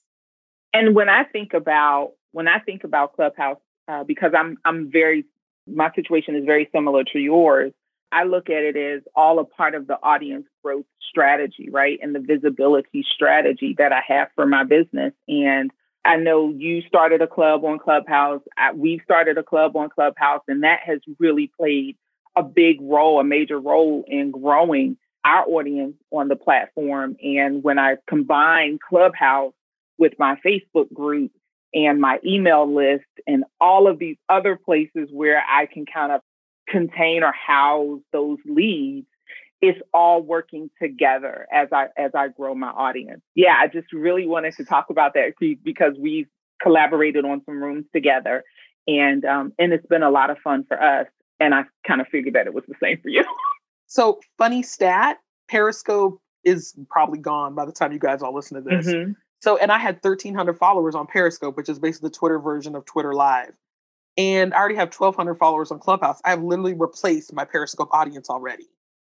And 0.75 0.95
when 0.95 1.09
I 1.09 1.25
think 1.25 1.55
about 1.55 2.13
when 2.33 2.47
I 2.47 2.59
think 2.59 2.85
about 2.85 3.15
Clubhouse, 3.17 3.59
uh, 3.89 4.05
because 4.05 4.33
I'm 4.37 4.59
I'm 4.65 4.91
very 4.91 5.25
my 5.67 5.91
situation 5.95 6.37
is 6.37 6.45
very 6.45 6.69
similar 6.75 7.05
to 7.05 7.19
yours. 7.19 7.73
I 8.13 8.25
look 8.25 8.51
at 8.51 8.63
it 8.63 8.77
as 8.77 9.03
all 9.15 9.39
a 9.39 9.45
part 9.45 9.75
of 9.75 9.87
the 9.87 9.99
audience 10.03 10.47
growth 10.65 10.87
strategy, 11.09 11.69
right? 11.71 11.99
And 12.03 12.15
the 12.15 12.21
visibility 12.21 13.05
strategy 13.15 13.75
that 13.79 13.93
I 13.93 14.01
have 14.07 14.29
for 14.35 14.47
my 14.47 14.65
business. 14.65 15.13
And 15.29 15.71
I 16.05 16.17
know 16.17 16.51
you 16.57 16.83
started 16.83 17.23
a 17.23 17.27
club 17.27 17.65
on 17.65 17.79
Clubhouse. 17.79 18.43
I, 18.57 18.73
we've 18.73 19.01
started 19.05 19.39
a 19.39 19.43
club 19.43 19.77
on 19.77 19.91
Clubhouse, 19.91 20.43
and 20.49 20.63
that 20.63 20.81
has 20.85 21.01
really 21.19 21.51
played 21.59 21.97
a 22.37 22.43
big 22.43 22.79
role, 22.81 23.21
a 23.21 23.25
major 23.25 23.59
role 23.59 24.05
in 24.07 24.31
growing 24.31 24.97
our 25.25 25.45
audience 25.47 25.95
on 26.11 26.29
the 26.29 26.37
platform. 26.37 27.17
And 27.23 27.63
when 27.63 27.79
I 27.79 27.97
combine 28.09 28.79
Clubhouse 28.89 29.53
with 29.99 30.15
my 30.19 30.37
Facebook 30.45 30.93
group 30.93 31.33
and 31.75 32.01
my 32.01 32.19
email 32.25 32.73
list 32.73 33.05
and 33.27 33.45
all 33.61 33.87
of 33.87 33.99
these 33.99 34.17
other 34.29 34.57
places 34.57 35.09
where 35.13 35.43
I 35.47 35.67
can 35.67 35.85
kind 35.87 36.13
of 36.13 36.23
contain 36.71 37.23
or 37.23 37.33
house 37.33 38.01
those 38.13 38.39
leads 38.45 39.07
it's 39.63 39.81
all 39.93 40.23
working 40.23 40.71
together 40.81 41.47
as 41.53 41.69
I 41.73 41.87
as 41.97 42.13
I 42.15 42.29
grow 42.29 42.55
my 42.55 42.69
audience. 42.69 43.21
Yeah, 43.35 43.57
I 43.59 43.67
just 43.67 43.93
really 43.93 44.27
wanted 44.27 44.55
to 44.57 44.65
talk 44.65 44.87
about 44.91 45.15
that 45.15 45.35
because 45.63 45.95
we've 45.99 46.29
collaborated 46.63 47.25
on 47.25 47.43
some 47.45 47.63
rooms 47.63 47.85
together, 47.93 48.45
and 48.87 49.25
um, 49.25 49.53
and 49.59 49.73
it's 49.73 49.87
been 49.87 50.03
a 50.03 50.11
lot 50.11 50.31
of 50.31 50.39
fun 50.39 50.65
for 50.67 50.83
us. 50.83 51.07
And 51.39 51.55
I 51.55 51.63
kind 51.87 52.01
of 52.01 52.07
figured 52.09 52.35
that 52.35 52.47
it 52.47 52.55
was 52.55 52.65
the 52.69 52.75
same 52.83 52.99
for 53.03 53.09
you. 53.09 53.25
so 53.87 54.21
funny 54.39 54.63
stat: 54.63 55.19
Periscope 55.49 56.21
is 56.43 56.75
probably 56.89 57.19
gone 57.19 57.55
by 57.55 57.67
the 57.67 57.73
time 57.73 57.93
you 57.93 57.99
guys 57.99 58.23
all 58.23 58.35
listen 58.35 58.63
to 58.63 58.69
this. 58.69 58.87
Mm-hmm. 58.87 59.13
So, 59.41 59.57
and 59.57 59.73
I 59.73 59.79
had 59.79 59.97
1,300 60.03 60.59
followers 60.59 60.95
on 60.95 61.07
Periscope, 61.07 61.57
which 61.57 61.69
is 61.69 61.79
basically 61.79 62.09
the 62.09 62.15
Twitter 62.15 62.39
version 62.39 62.75
of 62.75 62.85
Twitter 62.85 63.15
Live. 63.15 63.53
And 64.17 64.53
I 64.53 64.59
already 64.59 64.75
have 64.75 64.93
1,200 64.93 65.37
followers 65.37 65.71
on 65.71 65.79
Clubhouse. 65.79 66.21
I've 66.25 66.43
literally 66.43 66.75
replaced 66.75 67.33
my 67.33 67.45
Periscope 67.45 67.89
audience 67.93 68.29
already. 68.29 68.67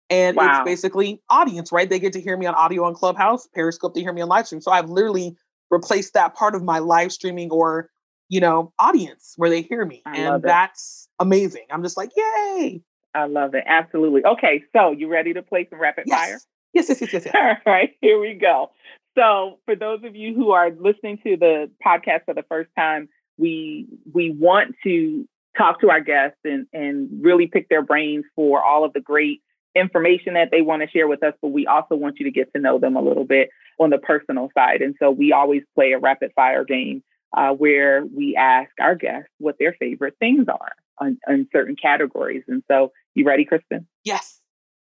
And 0.09 0.37
wow. 0.37 0.61
it's 0.61 0.65
basically 0.65 1.21
audience, 1.29 1.71
right? 1.71 1.89
They 1.89 1.99
get 1.99 2.13
to 2.13 2.21
hear 2.21 2.35
me 2.35 2.45
on 2.45 2.55
audio 2.55 2.83
on 2.83 2.95
Clubhouse, 2.95 3.47
Periscope, 3.47 3.93
they 3.93 4.01
hear 4.01 4.13
me 4.13 4.21
on 4.21 4.27
live 4.27 4.47
stream. 4.47 4.61
So 4.61 4.71
I've 4.71 4.89
literally 4.89 5.35
replaced 5.69 6.13
that 6.15 6.35
part 6.35 6.55
of 6.55 6.63
my 6.63 6.79
live 6.79 7.11
streaming 7.11 7.51
or, 7.51 7.89
you 8.27 8.39
know, 8.39 8.73
audience 8.79 9.33
where 9.37 9.49
they 9.49 9.61
hear 9.61 9.85
me. 9.85 10.01
I 10.05 10.17
and 10.17 10.43
that's 10.43 11.07
amazing. 11.19 11.65
I'm 11.69 11.83
just 11.83 11.95
like, 11.95 12.09
yay. 12.15 12.81
I 13.13 13.25
love 13.25 13.53
it. 13.53 13.63
Absolutely. 13.67 14.23
Okay. 14.25 14.63
So 14.75 14.91
you 14.91 15.07
ready 15.07 15.33
to 15.33 15.43
play 15.43 15.67
some 15.69 15.79
rapid 15.79 16.05
yes. 16.07 16.19
fire? 16.19 16.39
Yes, 16.73 16.89
yes, 16.89 17.01
yes, 17.01 17.13
yes, 17.13 17.25
yes. 17.25 17.35
All 17.65 17.71
right. 17.71 17.91
Here 18.01 18.19
we 18.19 18.33
go. 18.33 18.71
So 19.15 19.59
for 19.65 19.75
those 19.75 20.03
of 20.03 20.15
you 20.15 20.33
who 20.33 20.51
are 20.51 20.71
listening 20.71 21.19
to 21.23 21.37
the 21.37 21.69
podcast 21.85 22.25
for 22.25 22.33
the 22.33 22.45
first 22.47 22.69
time, 22.77 23.09
we 23.39 23.87
we 24.13 24.31
want 24.31 24.75
to 24.83 25.27
talk 25.57 25.81
to 25.81 25.89
our 25.89 26.01
guests 26.01 26.37
and 26.43 26.67
and 26.73 27.09
really 27.23 27.47
pick 27.47 27.69
their 27.69 27.81
brains 27.81 28.25
for 28.35 28.63
all 28.63 28.85
of 28.85 28.93
the 28.93 29.01
great 29.01 29.41
information 29.75 30.33
that 30.33 30.49
they 30.51 30.61
want 30.61 30.81
to 30.81 30.89
share 30.89 31.07
with 31.07 31.23
us, 31.23 31.33
but 31.41 31.49
we 31.49 31.67
also 31.67 31.95
want 31.95 32.19
you 32.19 32.25
to 32.25 32.31
get 32.31 32.51
to 32.53 32.59
know 32.59 32.79
them 32.79 32.95
a 32.95 33.01
little 33.01 33.25
bit 33.25 33.49
on 33.79 33.89
the 33.89 33.97
personal 33.97 34.49
side. 34.57 34.81
And 34.81 34.95
so 34.99 35.11
we 35.11 35.31
always 35.31 35.63
play 35.75 35.93
a 35.93 35.99
rapid 35.99 36.31
fire 36.35 36.63
game 36.63 37.03
uh, 37.35 37.51
where 37.51 38.05
we 38.05 38.35
ask 38.35 38.71
our 38.79 38.95
guests 38.95 39.29
what 39.37 39.57
their 39.59 39.73
favorite 39.73 40.15
things 40.19 40.47
are 40.47 40.71
on, 40.99 41.17
on 41.27 41.47
certain 41.51 41.75
categories. 41.75 42.43
And 42.47 42.63
so, 42.67 42.91
you 43.13 43.25
ready, 43.25 43.45
Kristen? 43.45 43.87
Yes. 44.03 44.41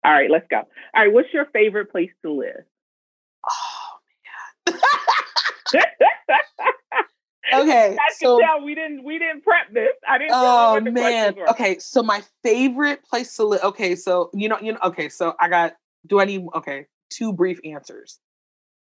All 0.05 0.13
right, 0.13 0.31
let's 0.31 0.47
go. 0.49 0.57
All 0.57 1.03
right, 1.03 1.12
what's 1.12 1.33
your 1.33 1.45
favorite 1.45 1.91
place 1.91 2.12
to 2.23 2.31
live? 2.31 2.63
Oh 3.49 4.73
man. 4.73 4.79
okay, 7.53 7.97
I 8.09 8.13
so 8.13 8.39
tell 8.39 8.63
we 8.63 8.75
didn't 8.75 9.03
we 9.03 9.19
didn't 9.19 9.43
prep 9.43 9.73
this. 9.73 9.89
I 10.07 10.17
didn't. 10.17 10.31
Oh 10.33 10.79
man. 10.79 11.35
Okay, 11.49 11.79
so 11.79 12.03
my 12.03 12.21
favorite 12.43 13.03
place 13.03 13.35
to 13.35 13.45
live. 13.45 13.62
Okay, 13.63 13.95
so 13.95 14.29
you 14.33 14.49
know 14.49 14.57
you 14.62 14.73
know. 14.73 14.79
Okay, 14.83 15.09
so 15.09 15.35
I 15.39 15.49
got. 15.49 15.75
Do 16.07 16.19
I 16.19 16.25
need? 16.25 16.45
Okay, 16.55 16.85
two 17.09 17.33
brief 17.33 17.59
answers. 17.63 18.19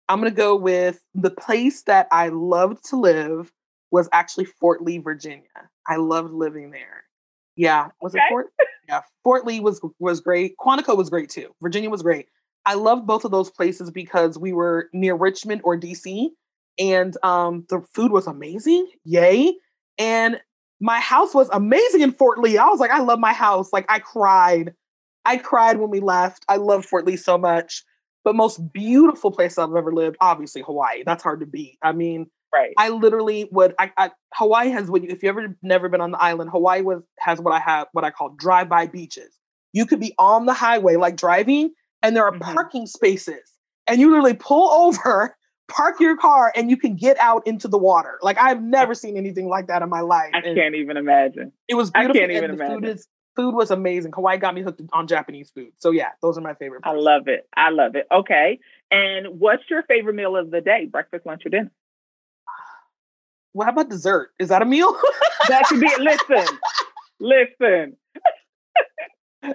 I'm 0.08 0.18
gonna 0.18 0.30
go 0.30 0.56
with 0.56 1.00
the 1.14 1.30
place 1.30 1.82
that 1.82 2.08
I 2.10 2.28
loved 2.28 2.84
to 2.90 2.96
live 2.96 3.52
was 3.90 4.08
actually 4.12 4.44
Fort 4.44 4.82
Lee, 4.82 4.98
Virginia. 4.98 5.44
I 5.88 5.96
loved 5.96 6.32
living 6.32 6.70
there. 6.70 7.04
Yeah, 7.56 7.88
was 8.00 8.14
okay. 8.14 8.24
it 8.24 8.30
Fort? 8.30 8.46
Yeah, 8.88 9.02
Fort 9.22 9.46
Lee 9.46 9.60
was 9.60 9.80
was 9.98 10.20
great. 10.20 10.56
Quantico 10.58 10.96
was 10.96 11.10
great 11.10 11.30
too. 11.30 11.54
Virginia 11.62 11.90
was 11.90 12.02
great. 12.02 12.26
I 12.66 12.74
loved 12.74 13.06
both 13.06 13.24
of 13.24 13.30
those 13.30 13.50
places 13.50 13.90
because 13.90 14.38
we 14.38 14.52
were 14.52 14.90
near 14.92 15.14
Richmond 15.14 15.62
or 15.64 15.78
DC, 15.78 16.28
and 16.80 17.16
um, 17.22 17.66
the 17.68 17.82
food 17.94 18.10
was 18.10 18.26
amazing. 18.26 18.88
Yay! 19.04 19.54
And 19.98 20.40
my 20.80 20.98
house 20.98 21.34
was 21.34 21.48
amazing 21.52 22.00
in 22.00 22.12
Fort 22.12 22.38
Lee. 22.38 22.56
I 22.56 22.66
was 22.66 22.80
like, 22.80 22.90
I 22.90 23.00
love 23.00 23.18
my 23.20 23.34
house. 23.34 23.72
Like 23.72 23.84
I 23.88 23.98
cried. 23.98 24.72
I 25.26 25.36
cried 25.36 25.78
when 25.78 25.90
we 25.90 26.00
left. 26.00 26.44
I 26.48 26.56
love 26.56 26.86
Fort 26.86 27.06
Lee 27.06 27.16
so 27.16 27.36
much. 27.36 27.84
But 28.24 28.34
most 28.34 28.72
beautiful 28.72 29.30
place 29.30 29.58
I've 29.58 29.74
ever 29.74 29.92
lived, 29.92 30.16
obviously 30.20 30.62
Hawaii. 30.62 31.02
That's 31.04 31.22
hard 31.22 31.40
to 31.40 31.46
beat. 31.46 31.78
I 31.82 31.92
mean, 31.92 32.26
right. 32.52 32.72
I 32.78 32.88
literally 32.88 33.48
would. 33.52 33.74
I, 33.78 33.92
I 33.96 34.10
Hawaii 34.34 34.70
has 34.70 34.90
what 34.90 35.04
if 35.04 35.22
you 35.22 35.28
ever 35.28 35.56
never 35.62 35.88
been 35.88 36.00
on 36.00 36.10
the 36.10 36.22
island, 36.22 36.50
Hawaii 36.50 36.82
was 36.82 37.02
has 37.18 37.40
what 37.40 37.54
I 37.54 37.60
have 37.60 37.88
what 37.92 38.04
I 38.04 38.10
call 38.10 38.30
drive-by 38.30 38.86
beaches. 38.86 39.38
You 39.72 39.86
could 39.86 40.00
be 40.00 40.14
on 40.18 40.46
the 40.46 40.52
highway 40.52 40.96
like 40.96 41.16
driving, 41.16 41.72
and 42.02 42.16
there 42.16 42.24
are 42.24 42.32
mm-hmm. 42.32 42.52
parking 42.52 42.86
spaces, 42.86 43.52
and 43.86 44.00
you 44.00 44.08
literally 44.10 44.34
pull 44.34 44.70
over 44.86 45.36
park 45.70 46.00
your 46.00 46.16
car 46.16 46.52
and 46.54 46.68
you 46.68 46.76
can 46.76 46.96
get 46.96 47.16
out 47.18 47.46
into 47.46 47.68
the 47.68 47.78
water. 47.78 48.18
Like 48.22 48.38
I've 48.38 48.62
never 48.62 48.94
seen 48.94 49.16
anything 49.16 49.48
like 49.48 49.68
that 49.68 49.82
in 49.82 49.88
my 49.88 50.00
life. 50.00 50.30
I 50.34 50.38
And 50.38 50.56
can't 50.56 50.74
even 50.74 50.96
imagine. 50.96 51.52
It 51.68 51.74
was 51.74 51.90
beautiful. 51.90 52.16
I 52.16 52.20
can't 52.20 52.32
even 52.32 52.50
imagine. 52.50 52.80
Food, 52.80 52.88
is, 52.88 53.08
food 53.36 53.54
was 53.54 53.70
amazing. 53.70 54.12
Hawaii 54.12 54.36
got 54.36 54.54
me 54.54 54.62
hooked 54.62 54.82
on 54.92 55.06
Japanese 55.06 55.50
food. 55.50 55.72
So 55.78 55.90
yeah, 55.90 56.10
those 56.20 56.36
are 56.36 56.42
my 56.42 56.54
favorite. 56.54 56.82
I 56.84 56.92
love 56.92 57.28
it. 57.28 57.48
I 57.56 57.70
love 57.70 57.94
it. 57.96 58.06
Okay. 58.12 58.58
And 58.90 59.40
what's 59.40 59.62
your 59.70 59.82
favorite 59.84 60.14
meal 60.14 60.36
of 60.36 60.50
the 60.50 60.60
day? 60.60 60.86
Breakfast, 60.86 61.24
lunch, 61.24 61.46
or 61.46 61.50
dinner? 61.50 61.70
Well, 63.54 63.66
how 63.66 63.72
about 63.72 63.88
dessert? 63.88 64.30
Is 64.38 64.48
that 64.48 64.62
a 64.62 64.64
meal? 64.64 64.96
That 65.48 65.64
could 65.66 65.80
be 65.80 65.86
it. 65.86 66.00
listen. 66.30 66.58
listen. 67.18 67.96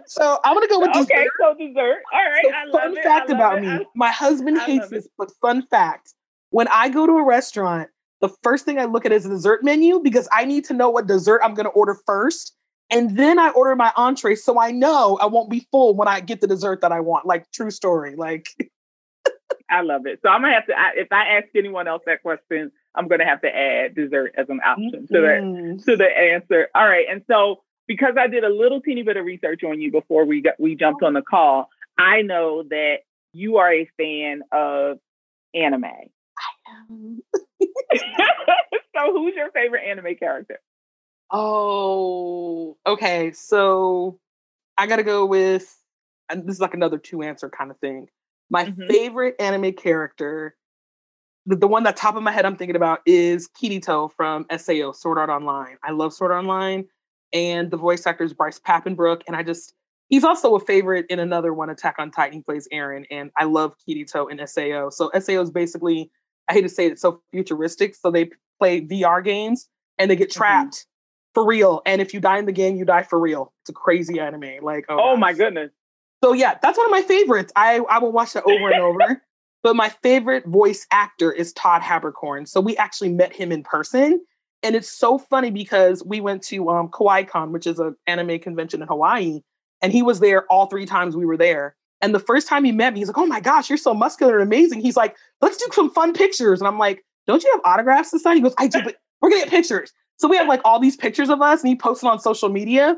So 0.08 0.40
I'm 0.44 0.56
gonna 0.56 0.68
go 0.68 0.80
with 0.80 0.94
dessert. 0.94 1.12
Okay, 1.12 1.28
so 1.40 1.54
dessert. 1.58 2.02
All 2.14 2.24
right. 2.24 2.46
So 2.46 2.52
I 2.52 2.66
love 2.66 2.74
fun 2.74 2.98
it. 2.98 3.04
fact 3.04 3.30
about 3.30 3.58
it. 3.58 3.62
me: 3.62 3.68
I- 3.70 3.86
my 3.96 4.12
husband 4.12 4.58
I 4.58 4.66
hates 4.66 4.84
love 4.86 4.94
it. 4.94 4.96
this, 4.96 5.08
but 5.18 5.32
fun 5.42 5.66
fact: 5.68 6.14
when 6.50 6.68
I 6.70 6.90
go 6.90 7.06
to 7.06 7.14
a 7.14 7.26
restaurant, 7.26 7.90
the 8.22 8.30
first 8.44 8.66
thing 8.66 8.80
I 8.80 8.86
look 8.86 9.06
at 9.06 9.12
is 9.12 9.24
the 9.24 9.30
dessert 9.30 9.64
menu 9.64 10.00
because 10.00 10.28
I 10.32 10.46
need 10.46 10.66
to 10.66 10.74
know 10.74 10.90
what 10.90 11.08
dessert 11.08 11.42
I'm 11.44 11.56
to 11.56 11.68
order 11.70 11.98
first, 12.06 12.56
and 12.90 13.18
then 13.18 13.40
I 13.40 13.50
order 13.50 13.76
my 13.76 13.92
entree 13.96 14.36
so 14.36 14.60
I 14.60 14.72
know 14.72 15.18
I 15.22 15.26
won't 15.26 15.50
be 15.50 15.68
full 15.72 15.96
when 15.96 16.08
I 16.08 16.20
get 16.20 16.42
the 16.42 16.48
dessert 16.48 16.82
that 16.82 16.92
I 16.92 17.00
want. 17.00 17.26
Like 17.26 17.52
true 17.52 17.72
story. 17.72 18.16
Like 18.16 18.48
I 19.70 19.82
love 19.82 20.06
it. 20.06 20.20
So 20.22 20.30
I'm 20.30 20.42
gonna 20.42 20.54
have 20.54 20.68
to. 20.68 20.78
I, 20.78 20.92
if 20.96 21.12
I 21.12 21.38
ask 21.38 21.48
anyone 21.56 21.88
else 21.88 22.04
that 22.06 22.22
question, 22.22 22.72
I'm 22.96 23.08
gonna 23.08 23.26
have 23.26 23.42
to 23.42 23.56
add 23.56 23.96
dessert 23.96 24.34
as 24.38 24.50
an 24.50 24.62
option 24.66 25.08
to 25.08 25.22
that 25.22 25.42
mm, 25.42 25.84
to 25.86 25.98
the 25.98 26.06
answer. 26.06 26.68
All 26.76 26.88
right. 26.88 27.06
And 27.10 27.24
so 27.28 27.64
because 27.88 28.16
I 28.20 28.28
did 28.28 28.44
a 28.44 28.50
little 28.50 28.82
teeny 28.82 29.04
bit 29.04 29.18
of 29.18 29.26
research 29.26 29.64
on 29.64 29.80
you 29.82 29.92
before 29.92 30.26
we 30.26 30.42
got 30.42 30.60
we 30.60 30.76
jumped 30.76 31.04
on 31.04 31.14
the 31.14 31.22
call, 31.22 31.70
I 31.98 32.22
know 32.22 32.64
that 32.70 32.98
you 33.34 33.58
are 33.58 33.72
a 33.72 33.90
fan 33.98 34.42
of 34.52 34.98
anime. 35.54 35.86
I 35.86 36.72
am. 36.92 37.22
so 38.96 39.12
who's 39.14 39.36
your 39.36 39.52
favorite 39.52 39.84
anime 39.86 40.16
character? 40.16 40.60
Oh, 41.32 42.78
okay. 42.86 43.32
So 43.32 44.20
I 44.78 44.88
got 44.88 44.98
to 44.98 45.04
go 45.04 45.26
with, 45.26 45.78
and 46.30 46.46
this 46.46 46.56
is 46.56 46.62
like 46.62 46.74
another 46.74 46.98
two 46.98 47.24
answer 47.24 47.50
kind 47.50 47.72
of 47.72 47.78
thing. 47.80 48.08
My 48.50 48.66
Mhm. 48.66 48.88
favorite 48.88 49.36
anime 49.40 49.74
character, 49.74 50.56
the, 51.46 51.56
the 51.56 51.68
one 51.68 51.84
that 51.84 51.98
top 51.98 52.16
of 52.16 52.24
my 52.24 52.32
head 52.32 52.46
I'm 52.46 52.56
thinking 52.56 52.76
about 52.76 53.02
is 53.06 53.48
Kirito 53.50 54.12
from 54.12 54.46
SAO, 54.50 54.92
Sword 54.92 55.18
Art 55.18 55.30
Online. 55.30 55.78
I 55.84 55.92
love 55.92 56.14
Sword 56.14 56.32
Art 56.32 56.44
Online, 56.44 56.88
and 57.36 57.70
the 57.70 57.78
voice 57.78 58.08
actor 58.08 58.24
is 58.24 58.34
Bryce 58.34 58.60
Papenbrook, 58.60 59.22
and 59.28 59.36
I 59.36 59.44
just, 59.44 59.76
he's 60.10 60.24
also 60.24 60.56
a 60.56 60.60
favorite 60.60 61.06
in 61.10 61.20
another 61.20 61.54
one, 61.54 61.70
Attack 61.70 61.96
on 62.00 62.10
Titan. 62.10 62.40
He 62.40 62.42
plays 62.42 62.68
Eren, 62.74 63.06
and 63.12 63.30
I 63.38 63.44
love 63.44 63.76
Kirito 63.88 64.32
in 64.32 64.40
SAO. 64.48 64.90
So 64.90 65.12
SAO 65.20 65.42
is 65.42 65.52
basically, 65.52 66.10
I 66.50 66.54
hate 66.54 66.62
to 66.62 66.70
say 66.70 66.88
it, 66.88 66.94
it's 66.94 67.02
so 67.02 67.22
futuristic. 67.32 67.94
So 67.96 68.10
they 68.10 68.30
play 68.60 68.82
VR 68.82 69.24
games 69.24 69.68
and 70.00 70.10
they 70.10 70.16
get 70.16 70.30
Mhm. 70.30 70.36
trapped 70.36 70.86
for 71.34 71.46
real. 71.46 71.82
And 71.86 72.02
if 72.02 72.14
you 72.14 72.20
die 72.22 72.38
in 72.38 72.46
the 72.46 72.52
game, 72.54 72.78
you 72.78 72.86
die 72.86 73.04
for 73.04 73.20
real. 73.20 73.52
It's 73.64 73.70
a 73.70 73.74
crazy 73.74 74.20
anime. 74.20 74.64
Like, 74.64 74.86
oh, 74.88 74.98
Oh, 75.12 75.18
my 75.18 75.34
goodness. 75.34 75.72
So 76.24 76.32
yeah, 76.34 76.58
that's 76.62 76.78
one 76.78 76.86
of 76.88 76.92
my 76.92 77.02
favorites. 77.02 77.52
I 77.58 77.80
I 77.90 78.00
will 78.00 78.14
watch 78.14 78.34
that 78.34 78.46
over 78.46 78.70
and 78.72 78.82
over. 78.82 79.22
But 79.64 79.76
my 79.76 79.90
favorite 79.90 80.46
voice 80.46 80.86
actor 80.92 81.32
is 81.32 81.52
Todd 81.54 81.82
Haberkorn. 81.82 82.48
So 82.48 82.62
we 82.62 82.78
actually 82.78 83.10
met 83.10 83.34
him 83.34 83.52
in 83.52 83.64
person. 83.64 84.24
And 84.66 84.76
it's 84.76 84.90
so 84.90 85.20
funny 85.20 85.52
because 85.52 86.04
we 86.04 86.20
went 86.22 86.42
to 86.44 86.70
um, 86.70 86.90
Kawaii 86.90 87.28
Kon, 87.28 87.52
which 87.52 87.68
is 87.68 87.78
an 87.80 87.96
anime 88.08 88.40
convention 88.40 88.82
in 88.82 88.88
Hawaii, 88.88 89.42
and 89.82 89.94
he 89.94 90.02
was 90.02 90.20
there 90.20 90.46
all 90.52 90.66
three 90.66 90.88
times 90.88 91.16
we 91.16 91.26
were 91.26 91.38
there. 91.38 91.76
And 92.02 92.16
the 92.16 92.20
first 92.20 92.48
time 92.48 92.64
he 92.64 92.72
met 92.72 92.94
me, 92.94 93.00
he's 93.00 93.08
like, 93.08 93.18
"Oh 93.18 93.28
my 93.28 93.40
gosh, 93.40 93.70
you're 93.70 93.78
so 93.78 93.94
muscular 93.94 94.34
and 94.40 94.44
amazing." 94.44 94.82
He's 94.82 94.98
like, 94.98 95.16
"Let's 95.42 95.58
do 95.58 95.68
some 95.72 95.92
fun 95.92 96.14
pictures." 96.14 96.60
And 96.60 96.68
I'm 96.68 96.80
like, 96.80 97.06
"Don't 97.28 97.44
you 97.44 97.52
have 97.54 97.62
autographs 97.64 98.10
to 98.12 98.20
sign?" 98.20 98.38
He 98.38 98.42
goes, 98.42 98.56
"I 98.58 98.68
do, 98.68 98.82
but 98.84 98.96
we're 99.22 99.30
gonna 99.30 99.44
get 99.44 99.50
pictures." 99.52 99.94
So 100.18 100.28
we 100.28 100.36
have 100.38 100.48
like 100.48 100.62
all 100.66 100.80
these 100.80 100.96
pictures 100.98 101.30
of 101.30 101.42
us, 101.44 101.62
and 101.62 101.70
he 101.70 101.76
posted 101.76 102.10
on 102.10 102.20
social 102.20 102.50
media. 102.50 102.98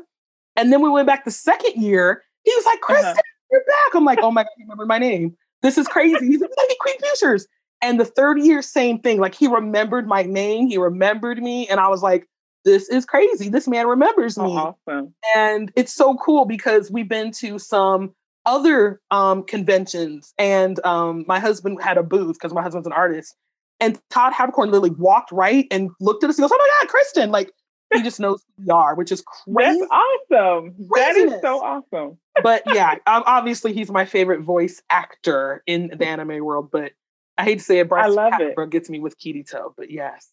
And 0.56 0.72
then 0.72 0.80
we 0.82 0.88
went 0.88 1.06
back 1.06 1.24
the 1.26 1.30
second 1.30 1.82
year. 1.82 2.22
He 2.44 2.52
was 2.54 2.64
like, 2.64 2.80
"Kristen, 2.80 3.10
Uh-huh. 3.10 3.20
you're 3.52 3.64
back." 3.66 3.94
I'm 3.94 4.04
like, 4.06 4.20
"Oh 4.22 4.30
my 4.30 4.42
god, 4.42 4.50
he 4.56 4.64
remembered 4.64 4.88
my 4.88 4.98
name. 4.98 5.36
This 5.62 5.76
is 5.78 5.86
crazy." 5.86 6.26
He's 6.26 6.40
like, 6.40 6.50
"We 6.50 6.56
gotta 6.56 6.76
get 6.98 7.00
pictures." 7.10 7.46
And 7.80 7.98
the 8.00 8.04
third 8.04 8.40
year, 8.40 8.60
same 8.62 8.98
thing. 8.98 9.20
Like 9.20 9.34
he 9.34 9.46
remembered 9.46 10.06
my 10.06 10.22
name, 10.22 10.68
he 10.68 10.78
remembered 10.78 11.42
me, 11.42 11.68
and 11.68 11.78
I 11.80 11.88
was 11.88 12.02
like, 12.02 12.26
"This 12.64 12.88
is 12.88 13.04
crazy. 13.06 13.48
This 13.48 13.68
man 13.68 13.86
remembers 13.86 14.36
me." 14.38 14.44
Oh, 14.46 14.76
awesome. 14.88 15.14
and 15.36 15.70
it's 15.76 15.92
so 15.92 16.16
cool 16.16 16.44
because 16.44 16.90
we've 16.90 17.08
been 17.08 17.30
to 17.32 17.58
some 17.58 18.14
other 18.46 19.00
um, 19.10 19.42
conventions 19.42 20.32
and 20.38 20.84
um, 20.86 21.24
my 21.28 21.38
husband 21.38 21.78
had 21.82 21.98
a 21.98 22.02
booth 22.02 22.34
because 22.34 22.54
my 22.54 22.62
husband's 22.62 22.86
an 22.86 22.92
artist 22.94 23.36
and 23.78 24.00
todd 24.08 24.32
haberkorn 24.32 24.66
literally 24.66 24.90
walked 24.90 25.30
right 25.32 25.66
and 25.70 25.90
looked 26.00 26.24
at 26.24 26.30
us 26.30 26.38
and 26.38 26.44
goes 26.44 26.50
oh 26.52 26.56
my 26.58 26.70
god 26.80 26.88
kristen 26.88 27.30
like 27.30 27.52
he 27.92 28.02
just 28.02 28.18
knows 28.18 28.42
who 28.56 28.64
we 28.64 28.70
are 28.70 28.94
which 28.94 29.12
is 29.12 29.22
crazy 29.22 29.80
That's 29.80 29.90
awesome. 29.90 30.74
That 30.94 31.16
is 31.16 31.34
so 31.42 31.60
awesome. 31.62 32.16
but 32.42 32.62
yeah 32.72 32.92
um, 33.06 33.22
obviously 33.26 33.74
he's 33.74 33.90
my 33.90 34.06
favorite 34.06 34.40
voice 34.40 34.80
actor 34.88 35.62
in 35.66 35.90
the 35.98 36.06
anime 36.06 36.42
world 36.42 36.70
but 36.72 36.92
i 37.38 37.44
hate 37.44 37.58
to 37.58 37.64
say 37.64 37.78
it 37.78 37.88
Bryce 37.88 38.12
love 38.12 38.34
it. 38.38 38.54
Papenbrook 38.56 38.70
gets 38.70 38.90
me 38.90 39.00
with 39.00 39.18
kirito 39.18 39.72
but 39.76 39.90
yes 39.90 40.30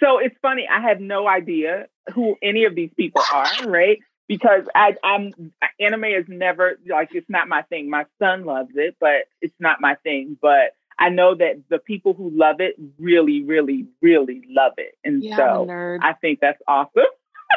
So 0.00 0.18
it's 0.18 0.36
funny. 0.40 0.66
I 0.70 0.80
have 0.80 1.00
no 1.00 1.26
idea 1.28 1.86
who 2.14 2.36
any 2.42 2.64
of 2.64 2.74
these 2.74 2.90
people 2.96 3.22
are, 3.32 3.66
right? 3.66 3.98
Because 4.28 4.64
I, 4.74 4.94
I'm 5.02 5.52
anime 5.80 6.04
is 6.04 6.26
never 6.28 6.78
like 6.88 7.10
it's 7.12 7.28
not 7.28 7.48
my 7.48 7.62
thing. 7.62 7.90
My 7.90 8.04
son 8.18 8.44
loves 8.44 8.70
it, 8.74 8.96
but 9.00 9.26
it's 9.40 9.54
not 9.58 9.80
my 9.80 9.96
thing. 9.96 10.36
But 10.40 10.72
I 10.98 11.08
know 11.08 11.34
that 11.34 11.62
the 11.68 11.78
people 11.78 12.12
who 12.14 12.30
love 12.30 12.60
it 12.60 12.74
really, 12.98 13.42
really, 13.42 13.86
really 14.02 14.42
love 14.48 14.74
it, 14.76 14.94
and 15.04 15.24
yeah 15.24 15.34
I'm 15.34 15.40
a 15.40 15.42
so 15.42 15.66
nerd. 15.66 15.98
I 16.02 16.12
think 16.12 16.40
that's 16.40 16.60
awesome. 16.68 17.12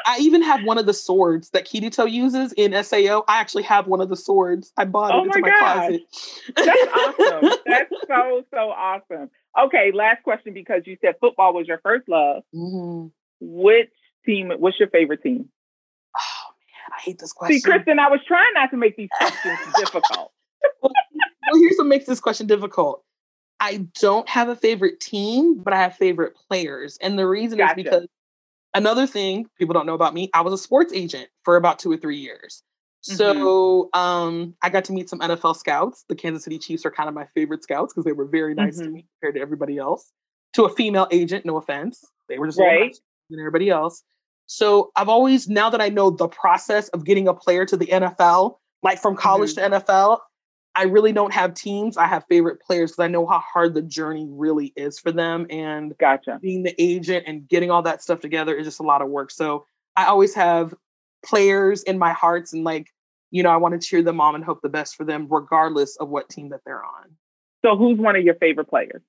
I 0.05 0.17
even 0.19 0.41
have 0.41 0.63
one 0.63 0.77
of 0.77 0.85
the 0.85 0.93
swords 0.93 1.49
that 1.49 1.65
Kirito 1.67 2.09
uses 2.09 2.53
in 2.53 2.71
SAO. 2.83 3.23
I 3.27 3.39
actually 3.39 3.63
have 3.63 3.87
one 3.87 3.99
of 4.01 4.09
the 4.09 4.15
swords. 4.15 4.71
I 4.77 4.85
bought 4.85 5.11
it 5.11 5.15
Oh 5.15 5.23
into 5.23 5.39
my 5.39 5.49
my 5.49 5.57
closet. 5.59 6.01
That's 6.55 6.91
awesome. 6.95 7.51
That's 7.65 7.89
so 8.07 8.43
so 8.53 8.57
awesome. 8.71 9.29
Okay, 9.59 9.91
last 9.93 10.23
question 10.23 10.53
because 10.53 10.83
you 10.85 10.97
said 11.01 11.15
football 11.19 11.53
was 11.53 11.67
your 11.67 11.79
first 11.79 12.07
love. 12.07 12.43
Mhm. 12.55 13.11
Which 13.41 13.91
team? 14.25 14.51
What's 14.57 14.79
your 14.79 14.89
favorite 14.89 15.21
team? 15.23 15.49
Oh 16.17 16.51
man, 16.53 16.97
I 16.97 17.01
hate 17.01 17.19
this 17.19 17.33
question. 17.33 17.59
See, 17.59 17.61
Kristen, 17.61 17.99
I 17.99 18.09
was 18.09 18.21
trying 18.25 18.53
not 18.53 18.71
to 18.71 18.77
make 18.77 18.95
these 18.95 19.09
questions 19.17 19.59
difficult. 19.77 20.31
well, 20.81 20.91
here's 21.53 21.75
what 21.77 21.87
makes 21.87 22.05
this 22.05 22.19
question 22.21 22.47
difficult. 22.47 23.03
I 23.59 23.85
don't 23.99 24.27
have 24.27 24.49
a 24.49 24.55
favorite 24.55 24.99
team, 24.99 25.59
but 25.61 25.73
I 25.73 25.77
have 25.77 25.95
favorite 25.95 26.33
players. 26.47 26.97
And 27.01 27.19
the 27.19 27.27
reason 27.27 27.59
Gotcha. 27.59 27.71
is 27.79 27.83
because 27.83 28.07
another 28.73 29.05
thing 29.07 29.47
people 29.57 29.73
don't 29.73 29.85
know 29.85 29.93
about 29.93 30.13
me, 30.13 30.29
I 30.33 30.41
was 30.41 30.53
a 30.53 30.57
sports 30.57 30.93
agent 30.93 31.27
for 31.43 31.55
about 31.57 31.79
two 31.79 31.91
or 31.91 31.97
three 31.97 32.17
years. 32.17 32.63
So 33.03 33.89
um, 33.93 34.55
I 34.61 34.69
got 34.69 34.85
to 34.85 34.93
meet 34.93 35.09
some 35.09 35.19
NFL 35.19 35.55
scouts. 35.55 36.05
The 36.07 36.15
Kansas 36.15 36.43
City 36.43 36.59
Chiefs 36.59 36.85
are 36.85 36.91
kind 36.91 37.09
of 37.09 37.15
my 37.15 37.25
favorite 37.33 37.63
scouts 37.63 37.93
because 37.93 38.05
they 38.05 38.11
were 38.11 38.25
very 38.27 38.53
nice 38.53 38.77
to 38.77 38.83
Mhm. 38.85 38.91
me 38.93 39.05
compared 39.19 39.35
to 39.35 39.41
everybody 39.41 39.77
else. 39.79 40.11
To 40.53 40.65
a 40.65 40.69
female 40.69 41.07
agent, 41.11 41.43
no 41.45 41.57
offense. 41.57 42.03
They 42.29 42.37
were 42.37 42.45
just 42.47 42.59
Right. 42.59 42.89
nicer 42.91 43.01
than 43.31 43.39
everybody 43.39 43.69
else. 43.69 44.03
So 44.45 44.91
I've 44.95 45.09
always, 45.09 45.47
now 45.49 45.69
that 45.71 45.81
I 45.81 45.89
know 45.89 46.11
the 46.11 46.27
process 46.27 46.89
of 46.89 47.03
getting 47.05 47.27
a 47.27 47.33
player 47.33 47.65
to 47.65 47.75
the 47.77 47.87
NFL, 47.91 48.59
like 48.83 48.99
from 49.01 49.15
college 49.15 49.55
to 49.55 49.61
NFL, 49.61 50.19
I 50.75 50.83
really 50.83 51.11
don't 51.11 51.33
have 51.33 51.53
teams. 51.53 51.97
I 51.97 52.07
have 52.07 52.25
favorite 52.29 52.61
players 52.61 52.91
because 52.91 53.03
I 53.03 53.07
know 53.07 53.27
how 53.27 53.39
hard 53.39 53.73
the 53.73 53.81
journey 53.81 54.27
really 54.29 54.71
is 54.75 54.99
for 54.99 55.11
them. 55.11 55.45
And 55.49 55.97
Gotcha. 55.97 56.39
being 56.41 56.63
the 56.63 56.73
agent 56.81 57.25
and 57.27 57.47
getting 57.47 57.71
all 57.71 57.81
that 57.81 58.01
stuff 58.01 58.21
together 58.21 58.55
is 58.55 58.65
just 58.65 58.79
a 58.79 58.83
lot 58.83 59.01
of 59.01 59.09
work. 59.09 59.31
So 59.31 59.65
I 59.97 60.05
always 60.05 60.33
have 60.35 60.73
players 61.25 61.83
in 61.83 61.99
my 61.99 62.13
hearts 62.13 62.53
and 62.53 62.63
like, 62.63 62.87
you 63.31 63.43
know, 63.43 63.49
I 63.49 63.57
want 63.57 63.79
to 63.79 63.85
cheer 63.85 64.01
them 64.01 64.21
on 64.21 64.35
and 64.35 64.43
hope 64.43 64.61
the 64.61 64.69
best 64.69 64.95
for 64.95 65.05
them, 65.05 65.27
regardless 65.29 65.95
of 65.97 66.09
what 66.09 66.29
team 66.29 66.49
that 66.49 66.61
they're 66.65 66.83
on. 66.83 67.09
So, 67.63 67.77
who's 67.77 67.97
one 67.97 68.15
of 68.15 68.23
your 68.23 68.35
favorite 68.35 68.67
players 68.67 69.01